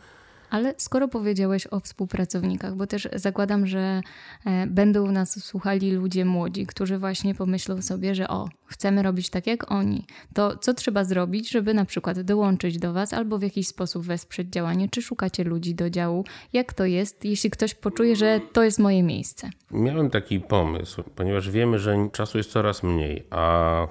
Ale 0.51 0.75
skoro 0.79 1.09
powiedziałeś 1.09 1.67
o 1.71 1.81
współpracownikach, 1.81 2.77
bo 2.77 2.87
też 2.87 3.09
zakładam, 3.13 3.67
że 3.67 4.01
e, 4.45 4.67
będą 4.67 5.13
nas 5.13 5.45
słuchali 5.45 5.93
ludzie 5.93 6.25
młodzi, 6.25 6.67
którzy 6.67 6.99
właśnie 6.99 7.35
pomyślą 7.35 7.83
sobie, 7.83 8.15
że 8.15 8.29
o, 8.29 8.49
chcemy 8.67 9.03
robić 9.03 9.31
tak 9.31 9.47
jak 9.47 9.73
oni, 9.73 10.07
to 10.35 10.57
co 10.57 10.75
trzeba 10.75 11.05
zrobić, 11.05 11.51
żeby 11.51 11.75
na 11.75 11.85
przykład 11.85 12.21
dołączyć 12.21 12.79
do 12.79 12.93
Was 12.93 13.13
albo 13.13 13.39
w 13.39 13.43
jakiś 13.43 13.69
sposób 13.69 14.05
wesprzeć 14.07 14.49
działanie? 14.49 14.89
Czy 14.89 15.03
szukacie 15.03 15.45
ludzi 15.45 15.75
do 15.75 15.91
działu? 15.91 16.25
Jak 16.53 16.73
to 16.73 16.85
jest, 16.85 17.25
jeśli 17.25 17.51
ktoś 17.51 17.75
poczuje, 17.75 18.17
że 18.17 18.41
to 18.53 18.63
jest 18.63 18.79
moje 18.79 19.03
miejsce? 19.03 19.51
Miałem 19.71 20.11
taki 20.11 20.41
pomysł, 20.41 21.03
ponieważ 21.15 21.51
wiemy, 21.51 21.79
że 21.79 22.09
czasu 22.13 22.39
jest 22.39 22.51
coraz 22.51 22.83
mniej, 22.83 23.27
a 23.31 23.87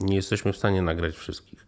nie 0.00 0.16
jesteśmy 0.16 0.52
w 0.52 0.56
stanie 0.56 0.82
nagrać 0.82 1.14
wszystkich. 1.14 1.66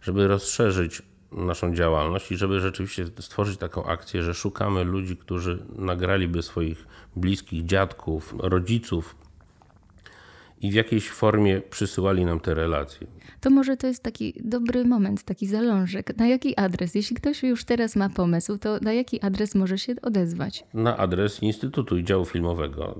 Żeby 0.00 0.28
rozszerzyć 0.28 1.02
naszą 1.32 1.74
działalność 1.74 2.32
i 2.32 2.36
żeby 2.36 2.60
rzeczywiście 2.60 3.06
stworzyć 3.18 3.58
taką 3.58 3.84
akcję, 3.84 4.22
że 4.22 4.34
szukamy 4.34 4.84
ludzi, 4.84 5.16
którzy 5.16 5.58
nagraliby 5.76 6.42
swoich 6.42 6.86
bliskich, 7.16 7.64
dziadków, 7.64 8.34
rodziców 8.38 9.16
i 10.60 10.70
w 10.70 10.74
jakiejś 10.74 11.10
formie 11.10 11.60
przysyłali 11.60 12.24
nam 12.24 12.40
te 12.40 12.54
relacje. 12.54 13.06
To 13.40 13.50
może 13.50 13.76
to 13.76 13.86
jest 13.86 14.02
taki 14.02 14.34
dobry 14.44 14.84
moment, 14.84 15.22
taki 15.22 15.46
zalążek. 15.46 16.16
Na 16.16 16.26
jaki 16.26 16.56
adres? 16.56 16.94
Jeśli 16.94 17.16
ktoś 17.16 17.42
już 17.42 17.64
teraz 17.64 17.96
ma 17.96 18.08
pomysł, 18.08 18.58
to 18.58 18.78
na 18.82 18.92
jaki 18.92 19.20
adres 19.20 19.54
może 19.54 19.78
się 19.78 19.94
odezwać? 20.02 20.64
Na 20.74 20.96
adres 20.96 21.42
Instytutu 21.42 21.98
i 21.98 22.04
Działu 22.04 22.24
Filmowego. 22.24 22.98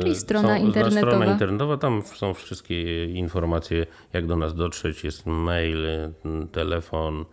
Czyli 0.00 0.16
strona 0.16 0.58
są, 0.58 0.64
internetowa. 0.64 1.10
Strona 1.10 1.32
internetowa, 1.32 1.76
tam 1.76 2.02
są 2.02 2.34
wszystkie 2.34 3.04
informacje, 3.04 3.86
jak 4.12 4.26
do 4.26 4.36
nas 4.36 4.54
dotrzeć. 4.54 5.04
Jest 5.04 5.26
mail, 5.26 5.86
telefon, 6.52 7.24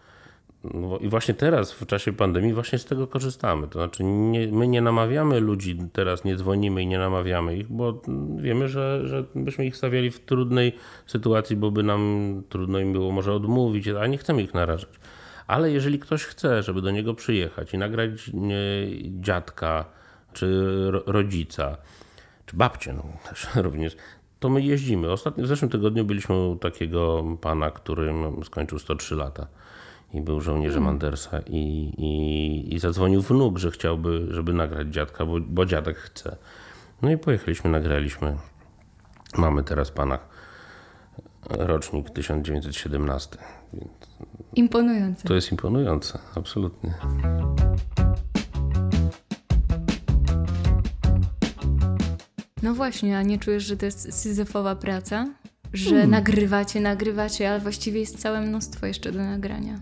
no 0.64 0.98
I 0.98 1.10
właśnie 1.10 1.34
teraz, 1.34 1.72
w 1.72 1.86
czasie 1.86 2.14
pandemii, 2.14 2.54
właśnie 2.54 2.80
z 2.80 2.86
tego 2.86 3.08
korzystamy. 3.08 3.68
To 3.68 3.80
znaczy, 3.80 4.04
nie, 4.04 4.48
my 4.48 4.68
nie 4.68 4.82
namawiamy 4.82 5.40
ludzi, 5.40 5.78
teraz 5.94 6.24
nie 6.24 6.36
dzwonimy 6.36 6.84
i 6.84 6.88
nie 6.88 6.98
namawiamy 6.98 7.58
ich, 7.58 7.68
bo 7.72 8.02
wiemy, 8.38 8.68
że, 8.68 9.08
że 9.08 9.24
byśmy 9.36 9.66
ich 9.66 9.78
stawiali 9.78 10.12
w 10.12 10.20
trudnej 10.20 10.74
sytuacji, 11.06 11.56
bo 11.56 11.72
by 11.72 11.84
nam 11.84 12.44
trudno 12.50 12.80
im 12.80 12.94
było 12.94 13.12
może 13.12 13.34
odmówić, 13.34 13.88
a 13.88 14.08
nie 14.08 14.18
chcemy 14.18 14.44
ich 14.44 14.54
narażać. 14.54 14.90
Ale 15.48 15.72
jeżeli 15.72 16.00
ktoś 16.00 16.24
chce, 16.24 16.64
żeby 16.64 16.82
do 16.82 16.92
niego 16.92 17.14
przyjechać 17.14 17.74
i 17.74 17.78
nagrać 17.78 18.32
dziadka, 19.20 19.86
czy 20.34 20.74
rodzica, 21.06 21.78
czy 22.46 22.58
babcię 22.58 22.94
no, 22.94 23.04
też 23.30 23.48
również, 23.56 23.96
to 24.40 24.50
my 24.50 24.62
jeździmy. 24.62 25.12
Ostatnio, 25.12 25.44
w 25.44 25.48
zeszłym 25.48 25.72
tygodniu 25.72 26.06
byliśmy 26.06 26.48
u 26.48 26.56
takiego 26.56 27.24
pana, 27.42 27.72
który 27.72 28.14
skończył 28.44 28.80
103 28.80 29.16
lata 29.16 29.48
i 30.14 30.22
był 30.22 30.42
żołnierzem 30.42 30.84
hmm. 30.84 30.94
Andersa 30.94 31.40
i, 31.40 31.94
i, 31.98 32.76
i 32.76 32.80
zadzwonił 32.80 33.22
wnuk, 33.22 33.58
że 33.58 33.72
chciałby, 33.72 34.28
żeby 34.30 34.54
nagrać 34.54 34.88
dziadka, 34.88 35.26
bo, 35.26 35.40
bo 35.40 35.66
dziadek 35.66 35.98
chce. 35.98 36.38
No 37.02 37.12
i 37.12 37.18
pojechaliśmy, 37.18 37.70
nagraliśmy. 37.70 38.38
Mamy 39.38 39.64
teraz 39.64 39.92
pana 39.92 40.20
rocznik 41.50 42.10
1917. 42.10 43.38
Imponujące. 44.56 45.28
To 45.28 45.36
jest 45.36 45.52
imponujące, 45.52 46.20
absolutnie. 46.36 46.94
No 52.64 52.74
właśnie, 52.74 53.18
a 53.18 53.22
nie 53.22 53.40
czujesz, 53.40 53.64
że 53.64 53.78
to 53.78 53.86
jest 53.86 54.14
syzyfowa 54.14 54.76
praca? 54.76 55.28
Że 55.78 55.90
hmm. 55.90 56.12
nagrywacie, 56.12 56.82
nagrywacie, 56.82 57.50
ale 57.50 57.60
właściwie 57.60 58.00
jest 58.00 58.20
całe 58.20 58.42
mnóstwo 58.42 58.86
jeszcze 58.86 59.12
do 59.12 59.24
nagrania. 59.24 59.80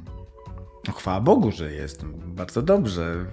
No 0.88 0.93
chwała 0.93 1.21
Bogu, 1.21 1.51
że 1.51 1.73
jest. 1.73 2.05
Bardzo 2.25 2.62
dobrze. 2.62 3.25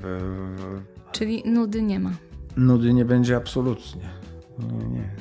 Czyli 1.12 1.42
nudy 1.46 1.82
nie 1.82 2.00
ma. 2.00 2.10
Nudy 2.56 2.94
nie 2.94 3.04
będzie 3.04 3.36
absolutnie. 3.36 4.08
Nie, 4.58 4.88
nie. 4.88 5.16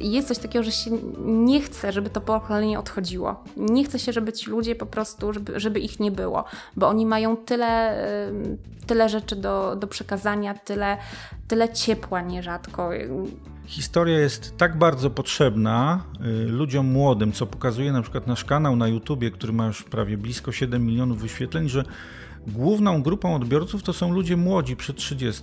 Jest 0.00 0.28
coś 0.28 0.38
takiego, 0.38 0.62
że 0.62 0.72
się 0.72 0.90
nie 1.26 1.60
chce, 1.60 1.92
żeby 1.92 2.10
to 2.10 2.20
pokolenie 2.20 2.78
odchodziło. 2.78 3.44
Nie 3.56 3.84
chce 3.84 3.98
się, 3.98 4.12
żeby 4.12 4.32
ci 4.32 4.50
ludzie 4.50 4.74
po 4.74 4.86
prostu, 4.86 5.32
żeby, 5.32 5.60
żeby 5.60 5.80
ich 5.80 6.00
nie 6.00 6.10
było, 6.10 6.44
bo 6.76 6.88
oni 6.88 7.06
mają 7.06 7.36
tyle, 7.36 8.04
tyle 8.86 9.08
rzeczy 9.08 9.36
do, 9.36 9.76
do 9.76 9.86
przekazania, 9.86 10.54
tyle, 10.54 10.96
tyle 11.48 11.68
ciepła 11.68 12.20
nierzadko. 12.20 12.90
Historia 13.66 14.18
jest 14.18 14.56
tak 14.56 14.78
bardzo 14.78 15.10
potrzebna 15.10 16.04
y, 16.44 16.48
ludziom 16.48 16.86
młodym, 16.86 17.32
co 17.32 17.46
pokazuje 17.46 17.92
na 17.92 18.02
przykład 18.02 18.26
nasz 18.26 18.44
kanał 18.44 18.76
na 18.76 18.88
YouTubie, 18.88 19.30
który 19.30 19.52
ma 19.52 19.66
już 19.66 19.82
prawie 19.82 20.18
blisko 20.18 20.52
7 20.52 20.86
milionów 20.86 21.18
wyświetleń, 21.18 21.68
że 21.68 21.84
główną 22.46 23.02
grupą 23.02 23.34
odbiorców 23.34 23.82
to 23.82 23.92
są 23.92 24.12
ludzie 24.12 24.36
młodzi 24.36 24.76
przed 24.76 24.96
30. 24.96 25.42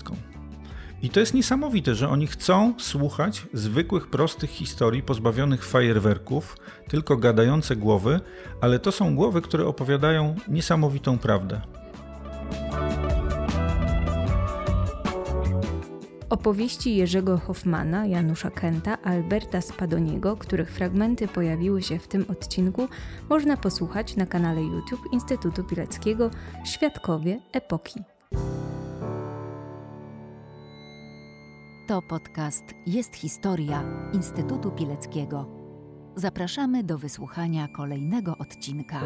I 1.03 1.09
to 1.09 1.19
jest 1.19 1.33
niesamowite, 1.33 1.95
że 1.95 2.09
oni 2.09 2.27
chcą 2.27 2.73
słuchać 2.79 3.47
zwykłych, 3.53 4.09
prostych 4.09 4.49
historii 4.49 5.03
pozbawionych 5.03 5.65
fajerwerków, 5.65 6.57
tylko 6.87 7.17
gadające 7.17 7.75
głowy, 7.75 8.19
ale 8.61 8.79
to 8.79 8.91
są 8.91 9.15
głowy, 9.15 9.41
które 9.41 9.67
opowiadają 9.67 10.35
niesamowitą 10.47 11.17
prawdę. 11.17 11.61
Opowieści 16.29 16.95
Jerzego 16.95 17.37
Hoffmana, 17.37 18.05
Janusza 18.05 18.51
Kenta, 18.51 18.97
Alberta 19.01 19.61
Spadoniego, 19.61 20.37
których 20.37 20.71
fragmenty 20.71 21.27
pojawiły 21.27 21.81
się 21.81 21.99
w 21.99 22.07
tym 22.07 22.25
odcinku, 22.29 22.87
można 23.29 23.57
posłuchać 23.57 24.15
na 24.15 24.25
kanale 24.25 24.61
YouTube 24.61 25.13
Instytutu 25.13 25.63
Pileckiego 25.63 26.29
Świadkowie 26.65 27.39
Epoki. 27.51 27.99
To 31.93 32.01
podcast 32.01 32.63
Jest 32.87 33.15
Historia 33.15 33.83
Instytutu 34.13 34.71
Pileckiego. 34.71 35.45
Zapraszamy 36.15 36.83
do 36.83 36.97
wysłuchania 36.97 37.67
kolejnego 37.67 38.37
odcinka. 38.37 39.01